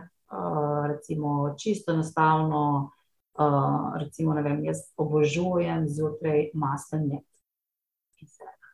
recimo, 0.88 1.54
čisto 1.58 1.92
enostavno. 1.92 2.90
Uh, 3.38 3.96
recimo, 3.98 4.34
vem, 4.42 4.64
jaz 4.64 4.76
obožujem 4.96 5.88
zjutraj 5.88 6.50
maslen 6.54 7.08
med. 7.08 7.24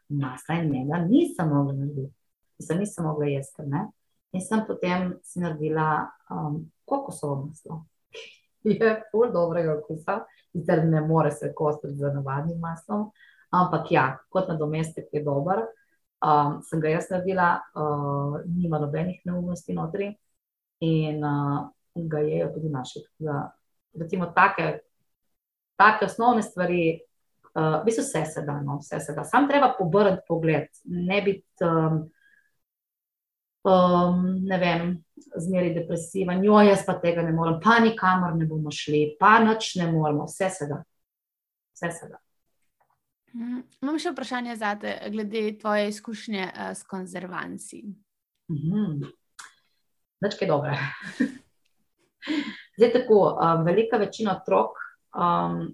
Masla 0.09 0.55
in 0.61 0.71
meda 0.71 0.99
nisem 1.07 1.49
mogla 1.49 1.73
narediti, 1.73 2.15
nisem, 2.59 2.79
nisem 2.79 3.05
mogla 3.05 3.27
jesti. 3.27 3.63
Ne? 3.67 3.87
In 4.33 4.41
sem 4.41 4.67
potem 4.67 5.15
si 5.25 5.41
naredila 5.41 6.11
um, 6.31 6.71
kokosovo 6.85 7.47
maslo. 7.47 7.85
Je 8.65 8.95
pol 9.13 9.33
dobrega 9.33 9.77
okusa, 9.81 10.23
sicer 10.53 10.85
ne 10.87 11.01
more 11.01 11.31
se 11.31 11.53
kostiti 11.55 11.97
z 11.99 12.13
navadnim 12.15 12.61
maslom, 12.61 13.09
ampak 13.51 13.91
ja, 13.91 14.05
kot 14.31 14.49
nadomestek 14.49 15.09
je 15.13 15.23
dober. 15.25 15.65
Um, 16.23 16.61
sem 16.63 16.79
ga 16.79 16.93
jaz 16.93 17.09
naredila, 17.11 17.49
uh, 17.75 18.37
nima 18.47 18.79
nobenih 18.79 19.25
neumnosti 19.27 19.75
notri 19.75 20.13
in 20.87 21.25
uh, 21.27 21.65
ga 21.95 22.21
jejo 22.23 22.53
tudi 22.55 22.71
naši. 22.71 23.03
Da, 23.19 23.49
recimo, 23.99 24.29
take, 24.37 24.69
take 25.77 26.07
osnovne 26.07 26.45
stvari, 26.47 26.85
uh, 27.57 27.81
v 27.81 27.83
bistvu 27.89 28.07
vse 28.07 28.23
se 28.37 28.45
da, 28.47 28.61
no, 28.63 28.79
vse 28.79 29.01
se 29.03 29.17
da. 29.19 29.25
Sam 29.27 29.49
treba 29.51 29.73
pobrati 29.79 30.23
pogled, 30.29 30.71
ne 30.85 31.19
biti 31.27 31.67
um, 31.67 32.05
um, 33.65 34.25
ne 34.47 34.59
vem, 34.59 35.05
zmeri 35.37 35.75
depresiva, 35.75 36.35
njo 36.35 36.61
jaz 36.61 36.85
pa 36.87 36.97
tega 37.01 37.23
ne 37.23 37.33
morem, 37.33 37.61
pa 37.63 37.79
nikamor 37.83 38.37
ne 38.37 38.47
bomo 38.47 38.71
šli, 38.71 39.17
pa 39.21 39.39
nič 39.45 39.75
ne 39.81 39.91
moremo, 39.93 40.27
vse 40.31 40.51
se 40.51 40.69
da. 40.71 40.83
Vse 41.75 41.91
se 41.99 42.09
da. 42.11 42.21
Mm, 43.33 43.63
imam 43.83 43.99
še 43.99 44.13
vprašanje 44.13 44.57
za 44.61 44.75
te, 44.81 44.97
glede 45.11 45.47
tvoje 45.61 45.89
izkušnje 45.89 46.47
uh, 46.49 46.73
s 46.77 46.85
konzervanci. 46.89 47.83
Mhm. 48.53 49.05
Nič 50.23 50.39
kaj 50.39 50.49
dobre. 50.49 50.77
Zdaj 52.79 52.93
tako, 52.93 53.23
um, 53.35 53.65
velika 53.67 53.99
večina 53.99 54.37
otrok 54.37 54.77
um, 55.17 55.73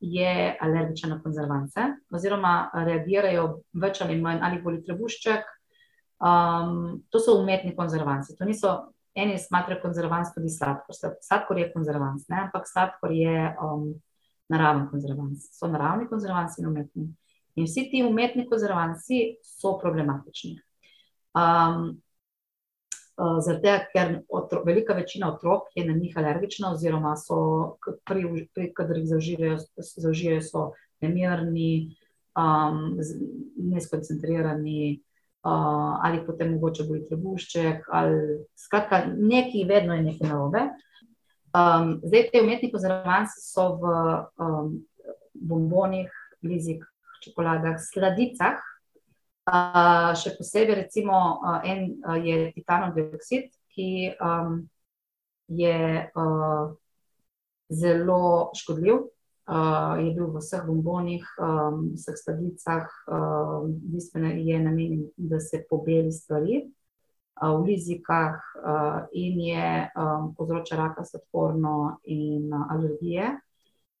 je 0.00 0.56
alergična 0.60 1.14
na 1.14 1.22
konzervance, 1.22 1.86
oziroma 2.12 2.70
reagirajo 2.74 3.46
več 3.72 4.02
ali 4.04 4.18
manj 4.20 4.42
ali 4.44 4.60
boli 4.62 4.82
trebušček. 4.84 5.46
Um, 6.16 7.02
to 7.10 7.20
so 7.20 7.36
umetni 7.40 7.74
konzervanci. 7.76 8.36
To 8.38 8.44
niso 8.44 8.72
eni 9.16 9.38
smatrajo 9.38 9.82
konzervans, 9.82 10.32
tudi 10.34 10.48
sladkor. 10.52 10.96
Sladkor 11.20 11.58
je 11.58 11.72
konzervans, 11.72 12.28
ne? 12.28 12.46
ampak 12.46 12.68
sladkor 12.68 13.12
je 13.12 13.52
um, 13.62 13.90
naraven 14.52 14.88
konzervans. 14.90 15.50
So 15.56 15.68
naravni 15.68 16.08
konzervanci 16.08 16.60
in 16.62 16.70
umetni. 16.72 17.06
In 17.56 17.68
vsi 17.68 17.88
ti 17.90 18.02
umetni 18.04 18.46
konzervanci 18.48 19.36
so 19.44 19.78
problematični. 19.82 20.58
Um, 21.36 21.96
Uh, 23.16 23.40
tega, 23.62 23.78
ker 23.88 24.10
otro, 24.28 24.60
velika 24.64 24.92
večina 24.92 25.30
otrok 25.32 25.70
je 25.74 25.86
na 25.88 25.94
njih 25.96 26.18
alergična, 26.20 26.68
oziroma 26.74 27.14
so, 27.16 27.78
pri, 28.04 28.48
pri, 28.54 28.66
kadar 28.76 28.98
jih 29.00 29.06
zaužijejo, 29.08 30.42
so 30.44 30.64
nemirni, 31.00 31.96
um, 32.36 32.98
neskoncentrirani, 33.56 35.00
uh, 35.46 35.98
ali 36.02 36.26
potem 36.26 36.52
mogoče 36.56 36.84
boli 36.88 37.04
trebušček, 37.06 37.86
ali 37.88 38.42
skratka, 38.58 39.04
nekaj, 39.16 39.64
vedno 39.68 39.94
je 39.94 40.02
nekaj 40.02 40.28
narobe. 40.28 40.62
Um, 41.56 42.00
zdaj, 42.04 42.30
te 42.32 42.42
umetni 42.42 42.70
konzervanci 42.72 43.40
so 43.40 43.68
v 43.80 43.92
um, 44.42 44.72
bombonih, 45.32 46.10
blizik, 46.42 46.82
čokoladah, 47.24 47.78
sladicah. 47.80 48.58
Uh, 49.46 50.10
še 50.18 50.34
posebej, 50.34 50.82
recimo, 50.82 51.38
uh, 51.38 51.60
en 51.62 51.92
uh, 52.02 52.18
je 52.18 52.50
titanov 52.56 52.96
dioksid, 52.98 53.52
ki 53.70 53.90
um, 54.18 54.64
je 55.46 55.78
uh, 56.10 56.74
zelo 57.70 58.50
škodljiv. 58.58 59.06
Uh, 59.46 59.94
je 60.02 60.10
bil 60.10 60.26
v 60.26 60.40
vseh 60.42 60.62
bombonih, 60.66 61.22
um, 61.38 61.94
vseh 61.94 62.18
sladicah, 62.18 62.90
uh, 63.06 63.62
bistveno 63.70 64.34
je 64.34 64.58
namenjen, 64.58 65.04
da 65.16 65.38
se 65.38 65.62
pobeli 65.70 66.10
stvari 66.10 66.64
uh, 66.66 67.54
v 67.54 67.70
lizikah 67.70 68.34
uh, 68.58 69.06
in 69.14 69.38
je 69.40 69.86
um, 69.94 70.34
povzroča 70.34 70.76
raka 70.76 71.04
sladkorno 71.06 72.02
in 72.04 72.50
uh, 72.50 72.66
alergije. 72.74 73.38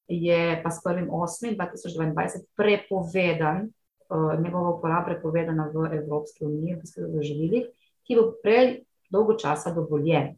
Je 0.08 0.62
pa 0.62 0.70
s 0.70 0.82
1.8.2022 0.82 2.42
prepovedan 2.56 3.70
uh, 4.10 4.34
njegova 4.42 4.70
uporaba 4.70 5.04
prepovedana 5.06 5.70
v 5.70 5.94
Evropski 5.94 6.44
uniji, 6.44 6.82
v 6.98 7.22
živilih, 7.22 7.70
ki 8.02 8.18
bo 8.18 8.32
prej 8.42 8.82
dolgo 9.10 9.38
časa 9.38 9.70
dovoljen. 9.70 10.34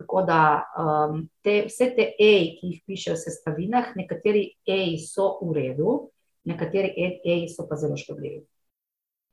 Tako 0.00 0.22
da 0.24 0.64
um, 0.80 1.28
te, 1.44 1.66
vse 1.68 1.90
te 1.96 2.06
EI, 2.16 2.54
ki 2.56 2.68
jih 2.70 2.84
pišejo 2.88 3.18
v 3.18 3.20
sestavinah, 3.20 3.90
nekateri 4.00 4.46
EI 4.64 4.94
so 5.04 5.34
v 5.44 5.52
redu, 5.58 5.96
nekateri 6.48 6.94
EI 6.96 7.42
so 7.52 7.66
pa 7.68 7.76
zelo 7.76 7.98
škodljivi. 8.00 8.40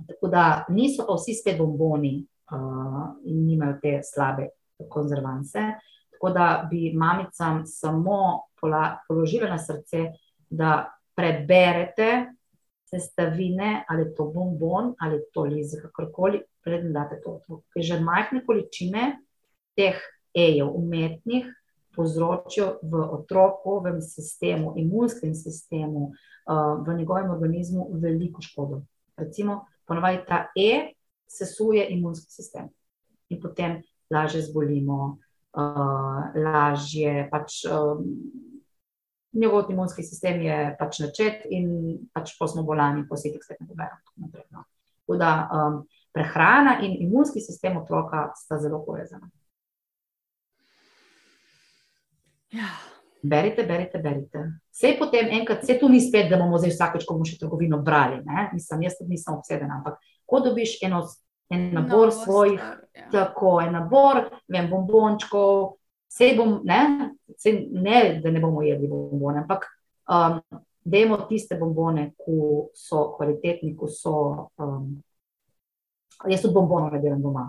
Tako 0.09 0.27
da 0.27 0.65
niso 0.69 1.05
pa 1.07 1.15
vsi 1.15 1.37
spet 1.39 1.55
bomboni 1.61 2.17
uh, 2.51 3.05
in 3.31 3.45
nimajo 3.47 3.77
te 3.81 4.01
slabe 4.03 4.49
konzervance. 4.91 5.63
Tako 6.17 6.33
da 6.35 6.49
bi 6.67 6.91
mamicam 6.91 7.63
samo 7.65 8.19
pola, 8.59 8.97
položila 9.07 9.47
na 9.49 9.61
srce, 9.63 10.09
da 10.49 10.91
preberete 11.15 12.25
sestavine, 12.89 13.85
ali 13.87 14.11
to 14.15 14.27
bombon, 14.35 14.93
ali 14.99 15.21
to 15.33 15.47
lize, 15.47 15.79
kakorkoli, 15.81 16.43
preden 16.63 16.91
date 16.93 17.21
to 17.23 17.37
otroku. 17.39 17.63
Ker 17.71 17.87
že 17.87 18.03
majhne 18.03 18.43
količine 18.45 19.13
teh 19.79 19.95
ejev, 20.37 20.69
umetnih, 20.75 21.47
povzročijo 21.95 22.77
v 22.81 23.01
otrokovem 23.17 24.01
sistemu, 24.01 24.73
imunskem 24.77 25.33
sistemu, 25.35 26.11
uh, 26.11 26.85
v 26.85 26.97
njegovem 26.97 27.31
organizmu 27.31 27.89
veliko 27.91 28.41
škodo. 28.41 28.81
Recimo, 29.17 29.65
ponovadi 29.85 30.21
ta 30.27 30.45
E 30.55 30.93
sesuje 31.27 31.87
imunski 31.89 32.31
sistem 32.31 32.69
in 33.29 33.41
potem 33.41 33.81
lažje 34.13 34.41
zbolimo, 34.41 35.17
uh, 35.57 36.21
lažje 36.35 37.29
pač. 37.31 37.65
Um, 37.65 38.05
njegov 39.37 39.71
imunski 39.71 40.03
sistem 40.03 40.41
je 40.41 40.75
pač 40.79 40.99
načet 40.99 41.45
in 41.49 41.97
pač 42.13 42.33
po 42.39 42.47
smo 42.47 42.63
bolani, 42.63 43.05
po 43.09 43.15
vseh 43.15 43.35
teh 43.35 43.43
stvareh. 43.43 43.99
No. 44.51 44.63
Tako 45.05 45.17
da 45.19 45.31
um, 45.45 45.81
prehrana 46.13 46.79
in 46.81 46.97
imunski 47.07 47.41
sistem 47.41 47.77
otroka 47.77 48.31
sta 48.35 48.57
zelo 48.57 48.81
povezana. 48.85 49.29
Ja. 52.55 52.69
Berite, 53.27 53.65
berite, 53.67 53.99
berite. 53.99 54.43
Vse 54.71 54.93
potem, 54.99 55.31
enkrat, 55.39 55.63
vse 55.65 55.79
tu 55.79 55.89
ni 55.89 55.99
spet, 56.01 56.29
da 56.29 56.37
bomo 56.39 56.59
zdaj 56.61 56.71
vsakeč, 56.75 57.05
ko 57.07 57.17
bomo 57.17 57.25
še 57.27 57.39
trgovino 57.41 57.81
brali. 57.83 58.21
Mislim, 58.53 58.85
jaz 58.85 58.99
tudi 58.99 59.15
nisem 59.15 59.35
obsedena, 59.35 59.79
ampak 59.79 59.97
ko 60.29 60.39
dobiš 60.45 60.77
eno, 60.85 61.01
en 61.51 61.71
nabor 61.73 62.11
Novo 62.11 62.13
svojih, 62.13 62.61
stvar, 62.61 62.77
ja. 62.95 63.09
tako 63.11 63.57
en 63.63 63.73
nabor, 63.73 64.21
vem, 64.51 64.69
bombončkov, 64.71 65.77
Sej 66.07 66.37
bom, 66.37 66.61
ne, 66.63 67.11
sej 67.37 67.67
ne, 67.71 68.19
da 68.23 68.31
ne 68.31 68.39
bomo 68.39 68.61
jedli 68.63 68.87
bombone, 68.87 69.43
ampak 69.43 69.67
um, 70.07 70.39
dajmo 70.87 71.17
tiste 71.27 71.57
bombone, 71.59 72.13
ki 72.23 72.37
so 72.75 73.09
kvalitetni, 73.17 73.73
ki 73.77 73.89
so. 73.91 74.15
Um, 74.57 74.95
jaz 76.25 76.41
tudi 76.41 76.55
bombone 76.55 76.93
ne 76.93 77.01
delam 77.03 77.21
doma, 77.21 77.43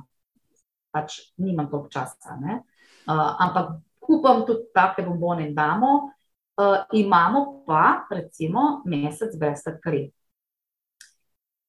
pač 0.93 1.21
nimam 1.39 1.71
toliko 1.71 1.89
časa. 1.95 2.35
Uh, 2.35 3.31
ampak 3.47 3.79
kupam 4.09 4.47
tudi 4.49 4.71
take 4.73 5.05
bombone 5.05 5.47
in 5.47 5.55
damo. 5.55 6.13
Uh, 6.57 6.83
imamo 6.93 7.63
pa, 7.67 8.07
recimo, 8.11 8.83
mesec 8.85 9.37
brez 9.39 9.63
sladkarij. 9.63 10.09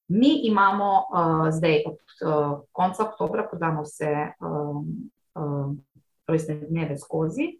Mi 0.08 0.48
imamo 0.48 1.06
uh, 1.12 1.52
zdaj 1.52 1.84
od 1.86 2.00
uh, 2.26 2.62
konca 2.72 3.04
oktobra, 3.04 3.46
ko 3.48 3.58
damo 3.58 3.84
vse 3.86 4.32
um, 4.42 4.88
um, 5.36 5.76
rojstne 6.28 6.56
dneve 6.56 6.98
skozi, 6.98 7.52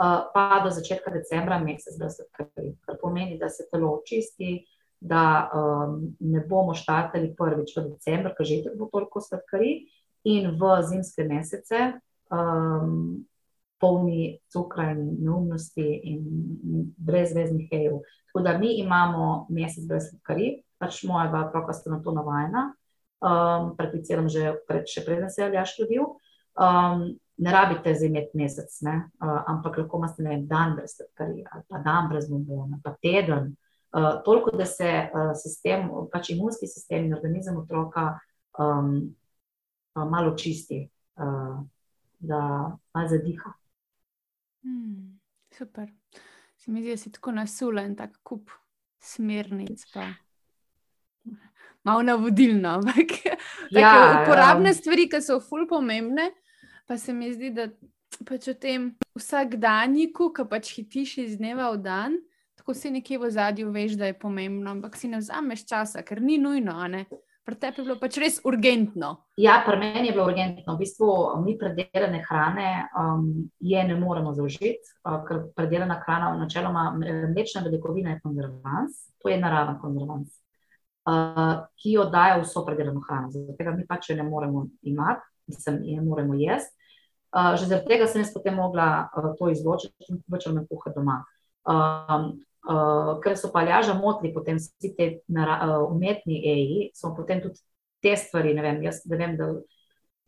uh, 0.00 0.26
pa 0.34 0.60
do 0.64 0.70
začetka 0.74 1.12
decembra, 1.14 1.60
mesec, 1.62 1.94
se 1.94 2.26
krvi. 2.32 2.74
Kar 2.82 2.98
pomeni, 3.02 3.38
da 3.38 3.48
se 3.48 3.68
telo 3.70 3.92
očisti, 4.00 4.64
da 4.98 5.50
um, 5.54 6.16
ne 6.18 6.42
bomo 6.48 6.74
štartali 6.74 7.34
prvič 7.38 7.76
v 7.76 7.88
decembr, 7.94 8.34
ker 8.34 8.46
že 8.46 8.74
bo 8.74 8.90
toliko 8.90 9.22
sladkari, 9.22 9.84
in 10.24 10.50
v 10.58 10.82
zimske 10.82 11.24
mesece. 11.26 11.92
Um, 12.30 13.22
Polni 13.82 14.38
cukra 14.52 14.92
in 14.94 15.16
neumnosti, 15.26 15.84
in 16.06 16.22
brezveznih 16.96 17.66
hejev. 17.72 17.98
Tako 18.30 18.44
da 18.46 18.58
mi 18.58 18.76
imamo 18.78 19.46
mesec 19.50 19.88
brez 19.88 20.06
sladkari, 20.10 20.62
pač 20.78 21.02
moja 21.04 21.26
dva 21.32 21.48
otroka 21.48 21.74
sta 21.74 21.90
na 21.90 21.98
to 22.02 22.14
navajena, 22.14 22.68
um, 23.20 23.72
prakticiram 23.76 24.28
že 24.30 24.54
pred, 24.68 24.86
preden 25.04 25.30
se 25.30 25.42
je 25.42 25.48
Aljaš 25.48 25.74
rodil. 25.82 26.06
Um, 26.54 27.10
ne 27.42 27.52
rabite 27.52 27.94
za 27.94 28.06
imeti 28.06 28.38
mesec, 28.38 28.70
uh, 28.86 29.42
ampak 29.46 29.78
lahko 29.78 29.98
imate 29.98 30.22
vem, 30.22 30.46
dan 30.46 30.76
brez 30.76 30.96
sladkarij, 30.96 31.44
ali 31.52 31.62
pa 31.68 31.78
dan 31.78 32.08
brez 32.08 32.28
bombona, 32.30 32.78
pa 32.84 32.94
teden. 33.02 33.56
Uh, 33.92 34.22
toliko, 34.24 34.56
da 34.56 34.64
se 34.66 34.88
uh, 34.88 35.32
sistem, 35.36 35.90
pač 36.12 36.30
imunski 36.30 36.66
sistem 36.66 37.04
in 37.04 37.14
organizem 37.14 37.56
otroka 37.58 38.18
um, 38.58 39.10
malo 39.94 40.36
čisti, 40.36 40.86
uh, 41.20 41.58
da 42.18 42.40
malo 42.94 43.08
zadiha. 43.08 43.52
Hmm, 44.62 45.20
super. 45.54 45.88
Se 46.56 46.70
mi 46.70 46.82
zdi, 46.82 46.94
da 46.94 47.00
si 47.00 47.12
tako 47.12 47.32
nasulen, 47.34 47.96
tako 47.98 48.20
kup 48.22 48.52
smernic. 49.02 49.84
Pa. 49.94 50.12
Malo 51.82 52.02
navodilno, 52.06 52.76
ampak 52.78 53.16
ja, 53.74 54.22
uporabne 54.22 54.70
um, 54.70 54.76
stvari, 54.76 55.08
ki 55.10 55.18
so 55.22 55.40
fully 55.42 55.66
pomembne, 55.66 56.30
Pa 56.86 56.98
se 56.98 57.12
mi 57.12 57.32
zdi, 57.32 57.50
da 57.54 57.68
pač 58.28 58.48
v 58.50 58.54
tem 58.60 58.82
vsakdanjiku, 59.16 60.30
ki 60.34 60.44
pač 60.50 60.74
hitiš 60.76 61.16
iz 61.22 61.36
dneva 61.40 61.70
v 61.72 61.78
dan, 61.84 62.16
tako 62.58 62.74
si 62.76 62.90
nekje 62.92 63.16
v 63.22 63.30
zadju 63.32 63.70
veš, 63.72 63.94
da 64.00 64.10
je 64.10 64.18
pomembno, 64.18 64.74
ampak 64.74 64.98
si 64.98 65.08
ne 65.08 65.22
vzameš 65.22 65.64
časa, 65.70 66.02
ker 66.04 66.20
ni 66.20 66.36
nujno. 66.42 66.74
Pri 67.44 67.56
tebi 67.58 67.80
je 67.80 67.84
bilo 67.84 67.96
pač 67.98 68.16
res 68.22 68.36
urgentno. 68.46 69.08
Ja, 69.40 69.56
pri 69.66 69.78
meni 69.80 70.08
je 70.08 70.14
bilo 70.14 70.28
urgentno. 70.30 70.76
V 70.76 70.78
bistvu 70.78 71.08
mi 71.42 71.56
predelane 71.58 72.20
hrane 72.22 72.68
um, 72.94 73.24
je 73.58 73.82
ne 73.88 73.96
moremo 73.98 74.34
zaužiti, 74.36 74.78
uh, 75.02 75.24
ker 75.26 75.48
predelana 75.56 75.98
hrana, 76.04 76.36
načeloma 76.38 76.84
mlečna 76.94 77.64
beljakovina, 77.66 78.14
je 78.14 78.22
konzervans, 78.22 79.02
to 79.18 79.32
je 79.32 79.40
naraven 79.42 79.80
konzervans, 79.82 80.38
uh, 81.10 81.66
ki 81.82 81.96
jo 81.96 82.06
daje 82.14 82.38
vso 82.44 82.62
predelano 82.66 83.02
hrano. 83.08 83.34
Zato 83.34 83.74
mi 83.74 83.86
pač 83.90 84.12
ne 84.14 84.22
moremo 84.22 84.68
imati. 84.82 85.26
nisem 85.46 85.78
je 85.82 86.00
moramo 86.00 86.34
jesti. 86.34 86.76
Uh, 87.32 87.56
že 87.56 87.66
zaradi 87.66 87.88
tega 87.88 88.06
sem 88.06 88.20
jaz 88.20 88.32
potem 88.34 88.54
mogla 88.54 89.08
uh, 89.16 89.32
to 89.38 89.48
izločiti 89.48 90.12
in 90.12 90.20
začela 90.28 90.60
me 90.60 90.66
kuhati 90.68 90.94
doma. 90.98 91.22
Um, 91.64 92.44
uh, 92.68 93.18
ker 93.22 93.36
so 93.38 93.52
paljaža 93.52 93.94
motili 93.98 94.32
potem 94.34 94.58
vsi 94.60 94.94
te 94.96 95.08
uh, 95.18 95.76
umetni 95.90 96.40
EI, 96.54 96.88
so 96.94 97.14
potem 97.16 97.42
tudi 97.42 97.60
te 98.02 98.16
stvari, 98.16 98.54
ne 98.54 98.64
vem, 98.64 98.82
jaz 98.82 99.02
da 99.06 99.16
vem, 99.16 99.36
da 99.38 99.52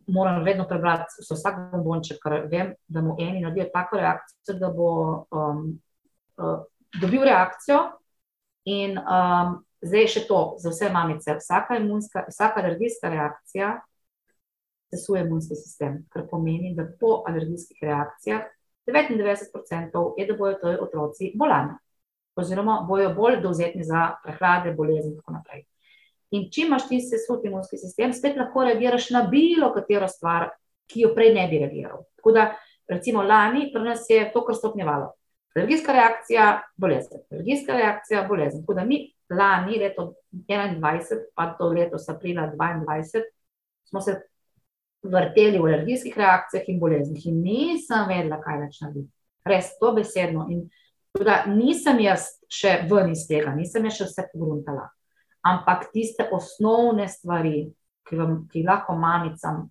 moram 0.07 0.43
vedno 0.45 0.67
prebrati 0.69 1.25
vsak 1.25 1.59
bombonček, 1.73 2.21
ker 2.23 2.47
vem, 2.51 2.75
da 2.87 3.03
mu 3.03 3.17
eni 3.19 3.43
naredijo 3.43 3.71
tako 3.73 3.99
reakcijo, 4.03 4.59
da 4.61 4.71
bo 4.75 4.91
um, 5.31 5.67
uh, 6.39 6.59
dobil 7.01 7.25
reakcijo 7.25 7.81
in 8.65 8.99
um, 8.99 9.59
zdaj 9.85 10.07
še 10.13 10.25
to 10.29 10.41
za 10.63 10.73
vse 10.73 10.91
mamice. 10.93 11.37
Vsaka, 11.41 11.79
imunska, 11.81 12.25
vsaka 12.29 12.63
alergijska 12.63 13.11
reakcija 13.13 13.75
sesuje 14.95 15.25
imunski 15.25 15.57
sistem, 15.59 16.05
kar 16.13 16.29
pomeni, 16.31 16.75
da 16.77 16.87
po 17.01 17.23
alergijskih 17.29 17.83
reakcijah 17.83 18.45
99% 18.87 20.13
je, 20.19 20.27
da 20.27 20.37
bodo 20.37 20.55
ti 20.61 20.77
otroci 20.81 21.33
bolani, 21.35 21.75
oziroma 22.37 22.81
bojo 22.89 23.15
bolj 23.15 23.41
dovzetni 23.43 23.85
za 23.85 24.11
prehlade, 24.25 24.73
bolezni 24.75 25.13
in 25.13 25.17
tako 25.17 25.37
naprej. 25.39 25.65
In 26.35 26.49
če 26.51 26.67
imaš 26.67 26.89
ti 26.89 26.99
sesut 27.05 27.45
imunski 27.47 27.79
sistem, 27.79 28.13
spet 28.13 28.37
lahko 28.41 28.65
reagiraš 28.67 29.11
na 29.15 29.23
bilo 29.31 29.71
katero 29.75 30.09
stvar, 30.11 30.49
ki 30.91 31.05
jo 31.05 31.13
prej 31.15 31.33
ne 31.35 31.47
bi 31.51 31.61
reagiral. 31.63 32.03
Tako 32.19 32.33
da, 32.35 32.49
recimo, 32.91 33.23
lani 33.23 33.69
pri 33.73 33.85
nas 33.85 34.09
je 34.11 34.25
to 34.33 34.43
kar 34.47 34.59
stopnjevalo. 34.59 35.13
Alergijska 35.55 35.95
reakcija, 35.95 36.47
bolezen, 36.77 37.23
alergijska 37.31 37.77
reakcija, 37.79 38.25
bolezen. 38.29 38.65
Tako 38.65 38.75
da 38.81 38.85
mi 38.85 39.05
lani, 39.31 39.79
leto 39.79 40.13
2021, 40.33 41.21
pa 41.35 41.53
do 41.59 41.69
letos 41.71 42.09
aprila 42.11 42.49
2022, 42.57 43.23
smo 43.87 44.01
se 44.01 44.17
vrteli 45.05 45.59
v 45.59 45.69
alergijskih 45.69 46.17
reakcijah 46.19 46.69
in 46.69 46.81
boleznih. 46.81 47.27
In 47.31 47.43
nisem 47.45 48.09
vedela, 48.09 48.41
kaj 48.43 48.65
več 48.65 48.81
narediti. 48.83 49.13
Res 49.47 49.75
to 49.79 49.93
besedno. 49.95 50.49
In 50.51 50.65
tudi 51.15 51.37
nisem 51.55 52.01
jaz 52.03 52.27
še 52.51 52.81
ven 52.91 53.13
iz 53.15 53.27
tega, 53.29 53.55
nisem 53.55 53.87
jaz 53.87 54.01
še 54.01 54.09
vse 54.09 54.27
pogruntala. 54.33 54.89
Ampak 55.45 55.91
tiste 55.93 56.27
osnovne 56.33 57.07
stvari, 57.09 57.69
ki, 58.09 58.19
vam, 58.19 58.37
ki 58.51 58.65
lahko 58.67 58.97
mamicam, 58.99 59.67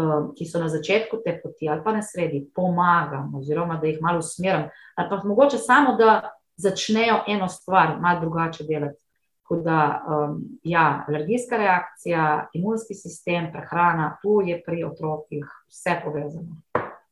um, 0.00 0.30
ki 0.34 0.46
so 0.48 0.62
na 0.62 0.70
začetku 0.72 1.20
te 1.24 1.36
poti 1.42 1.68
ali 1.68 1.82
pa 1.84 1.94
na 1.94 2.02
sredi, 2.02 2.44
pomagam, 2.54 3.34
oziroma 3.36 3.78
da 3.82 3.90
jih 3.90 4.00
malo 4.02 4.22
usmerim, 4.22 4.68
ali 4.96 5.10
pa 5.10 5.20
mogoče 5.24 5.58
samo, 5.58 5.96
da 5.98 6.34
začnejo 6.56 7.24
eno 7.28 7.48
stvar 7.50 7.98
malo 8.00 8.20
drugače 8.24 8.64
delati. 8.68 9.00
Tako 9.44 9.58
da, 9.60 9.78
um, 10.08 10.38
ja, 10.64 11.04
alergijska 11.08 11.58
reakcija, 11.60 12.48
imunski 12.56 12.94
sistem, 12.96 13.50
prehrana, 13.52 14.14
tu 14.22 14.38
je 14.40 14.56
pri 14.64 14.86
otrokih 14.86 15.44
vse 15.68 15.98
povezano. 16.04 16.62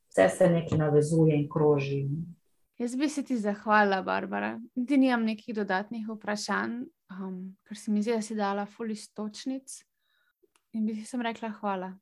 Vse 0.09 0.29
se 0.39 0.49
nekaj 0.49 0.79
navezuje 0.79 1.37
in 1.37 1.45
kroži. 1.53 2.07
Jaz 2.83 2.97
bi 2.99 3.09
se 3.09 3.22
ti 3.22 3.37
zahvalila, 3.39 4.01
Barbara. 4.03 4.57
Ti 4.89 4.97
nimam 4.99 5.22
nekih 5.28 5.55
dodatnih 5.55 6.09
vprašanj, 6.09 6.80
um, 7.14 7.37
ker 7.68 7.78
si 7.78 7.93
mi 7.95 8.03
zdi, 8.03 8.16
da 8.16 8.22
si 8.22 8.35
dala 8.35 8.66
fulistočnic. 8.66 9.76
In 10.74 10.87
bi 10.89 10.97
ti 10.97 11.22
rekla 11.22 11.53
hvala, 11.61 11.93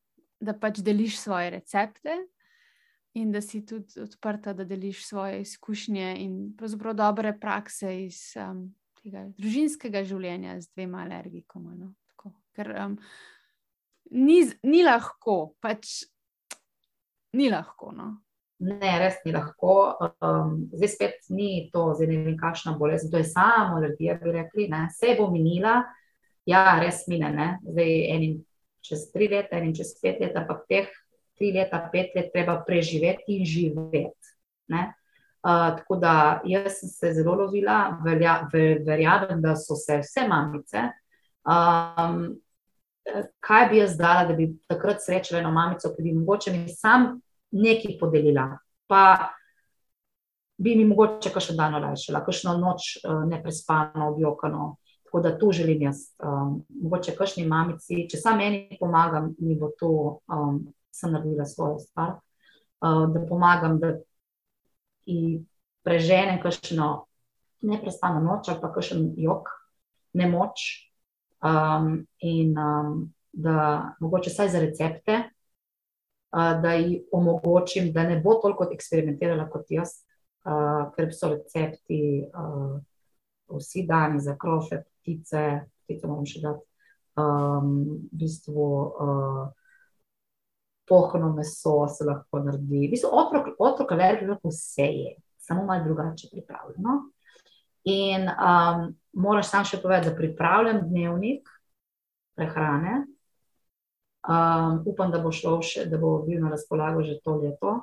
da 0.41 0.55
pač 0.57 0.81
deliš 0.81 1.19
svoje 1.21 1.51
recepte 1.51 2.17
in 3.19 3.33
da 3.35 3.43
si 3.43 3.61
tudi 3.67 4.01
odprta, 4.01 4.55
da 4.55 4.65
deliš 4.65 5.05
svoje 5.09 5.41
izkušnje 5.43 6.15
in 6.23 6.37
pravzaprav 6.57 6.95
dobre 6.95 7.35
prakse 7.41 7.97
iz. 8.07 8.31
Um, 8.41 8.71
tega 9.03 9.27
družinskega 9.39 10.03
življenja 10.07 10.57
z 10.61 10.71
dvema 10.75 11.05
alergikoma. 11.07 11.75
No? 11.77 11.93
Tako, 12.13 12.35
ker 12.57 12.73
um, 12.85 12.97
ni, 14.17 14.41
ni 14.67 14.83
lahko, 14.85 15.55
pač 15.63 16.03
ni 17.37 17.51
lahko. 17.53 17.93
No? 17.97 18.11
Ne, 18.61 18.91
res 19.01 19.17
ni 19.25 19.33
lahko. 19.33 19.97
Um, 20.21 20.67
zdaj 20.77 20.91
spet 20.93 21.31
ni 21.33 21.71
to, 21.73 21.95
zdaj 21.97 22.11
ne 22.11 22.19
vem, 22.27 22.37
kakšna 22.41 22.75
bolezen. 22.77 23.09
To 23.13 23.17
je 23.17 23.29
samo 23.31 23.79
alergija, 23.81 24.19
bi 24.21 24.35
rekli. 24.37 24.67
Ne? 24.69 24.85
Vse 24.93 25.15
bo 25.17 25.31
minila, 25.33 25.79
ja, 26.49 26.65
res 26.83 27.07
mine. 27.09 27.31
Ne? 27.33 27.47
Zdaj 27.65 27.95
enim 28.17 28.35
čez 28.85 29.07
tri 29.15 29.31
leta, 29.33 29.57
enim 29.57 29.73
čez 29.77 29.95
pet 30.01 30.21
let, 30.21 30.37
ampak 30.37 30.67
teh 30.69 30.91
tri 31.41 31.55
leta, 31.57 31.81
pet 31.93 32.13
let 32.17 32.29
treba 32.35 32.59
preživeti 32.67 33.39
in 33.39 33.49
živeti. 33.49 34.13
Uh, 34.71 35.73
tako 35.79 35.97
da 35.97 36.13
jaz 36.45 36.83
sem 36.83 36.93
se 36.93 37.15
zelo 37.17 37.39
lovila, 37.41 37.97
verja, 38.05 38.43
ver, 38.53 38.83
verjamem, 38.85 39.41
da 39.41 39.55
so 39.57 39.73
se 39.81 40.03
vse 40.03 40.27
mamice. 40.29 40.85
Um, 41.49 42.37
kaj 43.41 43.69
bi 43.73 43.81
jaz 43.81 43.97
dala, 43.97 44.29
da 44.29 44.37
bi 44.37 44.51
takrat 44.69 45.01
srečala 45.01 45.41
eno 45.41 45.57
mamico, 45.57 45.95
ki 45.97 46.05
bi 46.05 46.13
mogoče 46.13 46.53
mi 46.53 46.69
sam 46.69 47.23
nekaj 47.51 47.99
podelila, 48.01 48.47
pa 48.87 49.31
bi 50.61 50.77
mi 50.77 50.85
mogoče 50.85 51.33
kakšno 51.33 51.57
dan 51.57 51.75
olajšala, 51.81 52.25
kakšno 52.25 52.57
noč 52.61 52.97
uh, 53.01 53.25
neprespano, 53.29 54.11
objokano. 54.13 54.77
Tako 55.05 55.21
da 55.21 55.33
tu 55.39 55.53
želim 55.53 55.83
jaz, 55.83 56.05
um, 56.23 56.61
mogoče 56.83 57.17
kakšni 57.19 57.47
mamici, 57.49 58.05
če 58.11 58.21
sam 58.21 58.39
meni 58.39 58.77
pomagam, 58.81 59.33
mi 59.39 59.57
bo 59.59 59.73
to, 59.79 59.95
um, 60.31 60.61
sem 60.95 61.11
naredila 61.13 61.47
svojo 61.49 61.79
stvar, 61.83 62.13
uh, 62.85 63.07
da 63.11 63.25
pomagam, 63.29 63.81
da 63.81 63.97
prežene 65.83 66.37
kakšno 66.43 66.91
neprestano 67.67 68.21
noč 68.23 68.53
ali 68.53 68.61
pa 68.61 68.71
kakšen 68.73 69.15
jok, 69.19 69.49
nemoč. 70.15 70.87
Um, 71.41 72.05
in 72.21 72.53
um, 72.59 73.09
da 73.33 73.95
mogoče 74.01 74.31
vsaj 74.31 74.49
za 74.49 74.61
recepte, 74.61 75.23
da 76.31 76.73
ji 76.79 77.01
omogočim, 77.13 77.93
da 77.93 78.05
ne 78.07 78.21
bo 78.23 78.37
toliko 78.43 78.69
eksperimentirala 78.71 79.49
kot 79.51 79.71
jaz, 79.75 79.97
ker 80.95 81.11
so 81.15 81.33
recepti 81.33 82.01
vsi 83.57 83.87
dani 83.87 84.21
za 84.21 84.37
krofe, 84.39 84.83
ptice, 85.01 85.61
ptice 85.85 86.07
moram 86.07 86.27
še 86.27 86.43
dati. 86.45 86.67
Um, 87.19 87.73
v 88.13 88.21
bistvu 88.23 88.65
uh, 88.65 89.41
pohno 90.89 91.33
meso 91.35 91.75
se 91.91 92.07
lahko 92.07 92.43
naredi. 92.45 92.87
V 92.87 92.93
bistvu, 92.95 93.11
otrok, 93.13 93.53
otrok 93.59 93.95
alergij 93.97 94.31
lahko 94.31 94.53
vse 94.53 94.87
je, 94.87 95.15
samo 95.43 95.67
malo 95.67 95.85
drugače 95.85 96.31
pripravljeno. 96.33 96.97
In 97.91 98.29
um, 98.31 98.87
moraš 99.13 99.51
sam 99.51 99.67
še 99.67 99.81
povedati, 99.83 100.11
da 100.11 100.17
pripravljam 100.17 100.85
dnevnik 100.89 101.49
prehrane. 102.39 103.05
Um, 104.29 104.83
upam, 104.87 105.11
da 105.11 105.19
bo 105.25 105.33
šlo 105.33 105.55
še, 105.65 105.87
da 105.89 105.97
bo 105.97 106.19
bil 106.27 106.43
na 106.43 106.51
razpolago 106.53 107.01
že 107.01 107.17
to 107.25 107.39
leto, 107.41 107.79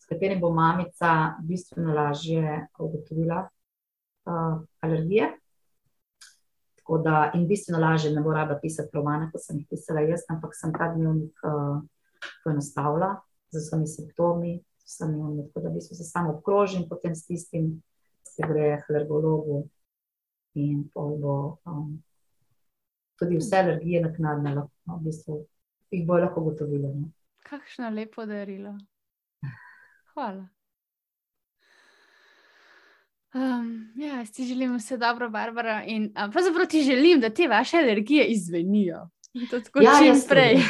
s 0.00 0.08
katerim 0.08 0.40
bo 0.40 0.48
mamica 0.52 1.36
bistveno 1.44 1.92
lažje 1.92 2.66
ugotovila 2.78 3.42
uh, 3.44 4.62
alergije. 4.80 5.34
Da, 7.04 7.30
in 7.36 7.46
bistveno 7.48 7.80
lažje 7.80 8.10
ne 8.12 8.20
bo 8.24 8.32
rada 8.32 8.58
pisati 8.60 8.92
romane, 8.92 9.30
kot 9.32 9.40
sem 9.40 9.60
jih 9.60 9.68
pisala 9.68 10.02
jaz, 10.04 10.24
ampak 10.28 10.56
sem 10.56 10.72
ta 10.72 10.90
dnevnik 10.92 11.44
uh, 11.44 11.78
poenostavlja 12.44 13.14
z 13.52 13.62
vsemi 13.62 13.88
simptomi, 13.88 14.58
vsemi 14.84 15.16
umimi, 15.20 15.46
tako 15.48 15.64
da 15.64 15.70
v 15.70 15.78
bistvu 15.78 15.96
se 15.96 16.04
samo 16.04 16.34
obkrožim 16.34 16.88
potem 16.88 17.16
s 17.16 17.24
tistim, 17.28 17.70
ki 18.34 18.48
gre 18.48 18.68
k 18.82 18.92
alergologu 18.92 19.62
in 20.60 20.84
bo 20.92 21.58
um, 21.64 21.96
tudi 23.20 23.40
vse 23.40 23.64
alergije 23.64 24.02
naknadne, 24.04 24.54
no, 24.54 24.68
v 24.86 25.00
bistvu 25.08 25.44
jih 25.90 26.06
bo 26.06 26.18
lahko 26.18 26.40
ugotovili. 26.40 26.88
No. 26.88 27.10
Kakšno 27.44 27.90
lepo 27.90 28.26
darilo. 28.26 28.78
Hvala. 30.14 30.48
Um, 33.34 33.92
ja, 33.96 34.16
jaz 34.16 34.32
ti 34.32 34.46
želim 34.46 34.76
vse 34.76 34.96
dobro, 34.96 35.30
Barbara. 35.30 35.82
In 35.86 36.12
pravzaprav 36.14 36.66
ti 36.66 36.82
želim, 36.82 37.20
da 37.20 37.30
te 37.30 37.48
vaše 37.48 37.76
alergije 37.76 38.26
izvenijo. 38.26 39.08
In 39.32 39.46
to 39.50 39.60
tako 39.60 39.82
ja, 39.82 39.90
čim 39.98 40.14
prej. 40.28 40.54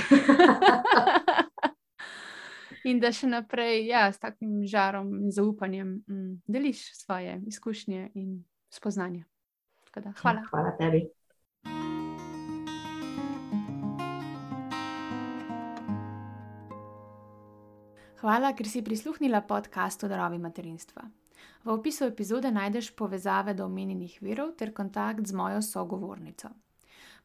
in 2.89 3.01
da 3.01 3.13
še 3.13 3.29
naprej 3.29 3.87
ja, 3.89 4.07
s 4.13 4.19
takim 4.19 4.63
žarom 4.69 5.13
in 5.21 5.33
zaupanjem 5.33 5.89
mm, 6.09 6.31
deliš 6.47 6.87
svoje 6.97 7.41
izkušnje 7.47 8.11
in 8.15 8.45
spoznanje. 8.73 9.25
Da, 9.95 10.13
hvala. 10.23 10.43
Hvala 10.51 10.73
tebi. 10.79 11.05
Hvala, 18.25 18.55
ker 18.57 18.65
si 18.65 18.81
prisluhnila 18.81 19.43
podkastu 19.45 20.09
Darovi 20.09 20.39
materinstva. 20.41 21.03
V 21.65 21.69
opisu 21.69 22.07
epizode 22.09 22.49
najdeš 22.51 22.95
povezave 22.97 23.53
do 23.55 23.67
omenjenih 23.69 24.15
virov 24.25 24.55
ter 24.57 24.71
kontakt 24.73 25.27
z 25.29 25.37
mojo 25.37 25.59
sogovornico. 25.63 26.49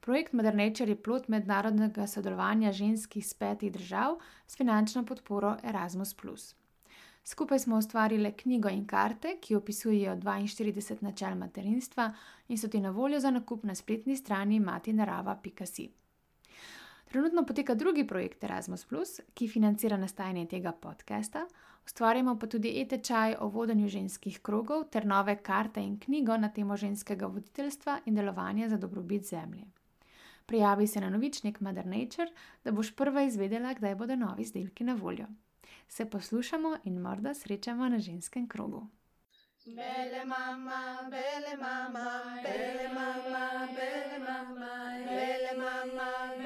Projekt 0.03 0.33
Mother 0.33 0.55
Nature 0.55 0.91
je 0.91 0.97
plot 0.99 1.29
mednarodnega 1.31 2.07
sodelovanja 2.07 2.73
žensk 2.75 3.15
iz 3.15 3.31
petih 3.33 3.71
držav 3.71 4.17
s 4.47 4.59
finančno 4.59 5.05
podporo 5.05 5.55
Erasmus. 5.63 6.15
Skupaj 7.23 7.59
smo 7.59 7.77
ustvarili 7.77 8.33
knjigo 8.35 8.69
in 8.69 8.83
karte, 8.87 9.37
ki 9.41 9.55
opisujejo 9.55 10.15
42 10.15 10.99
načel 11.03 11.35
materinstva 11.35 12.11
in 12.47 12.57
so 12.57 12.67
ti 12.67 12.79
na 12.79 12.89
voljo 12.89 13.19
za 13.19 13.31
nakup 13.31 13.63
na 13.63 13.75
spletni 13.75 14.17
strani 14.17 14.59
matinarava.si. 14.59 15.89
Trenutno 17.09 17.45
poteka 17.45 17.75
drugi 17.75 18.07
projekt 18.07 18.43
Erasmus, 18.43 18.85
ki 19.33 19.47
financira 19.47 19.97
nastajanje 19.97 20.45
tega 20.45 20.71
podcasta. 20.71 21.47
Ustvarjamo 21.85 22.35
pa 22.39 22.47
tudi 22.47 22.69
e-tečaj 22.81 23.35
o 23.39 23.47
vodenju 23.49 23.87
ženskih 23.89 24.37
krogov 24.45 24.83
ter 24.93 25.07
nove 25.09 25.35
karte 25.41 25.81
in 25.81 25.95
knjigo 25.99 26.37
na 26.37 26.51
temo 26.53 26.77
ženskega 26.77 27.25
voditeljstva 27.25 27.99
in 28.05 28.15
delovanja 28.15 28.69
za 28.69 28.77
dobrobit 28.77 29.25
zemlje. 29.25 29.63
Prijavi 30.45 30.87
se 30.87 31.01
na 31.01 31.09
novičnik 31.09 31.59
Mother 31.59 31.85
Nature, 31.85 32.29
da 32.63 32.71
boš 32.71 32.95
prva 32.95 33.21
izvedela, 33.21 33.73
kdaj 33.73 33.95
bodo 33.95 34.15
novi 34.15 34.41
izdelki 34.41 34.83
na 34.83 34.93
voljo. 34.93 35.25
Se 35.87 36.05
poslušamo 36.09 36.77
in 36.83 37.01
morda 37.01 37.33
srečamo 37.33 37.89
na 37.89 37.99
ženskem 37.99 38.47
krogu. 38.47 38.87
Bele 39.65 40.25
mama, 40.25 41.09
bele 41.09 41.57
mama, 41.57 42.21
bele 42.43 42.89
mama, 42.93 43.49
bele 43.65 44.19
mama. 45.57 46.38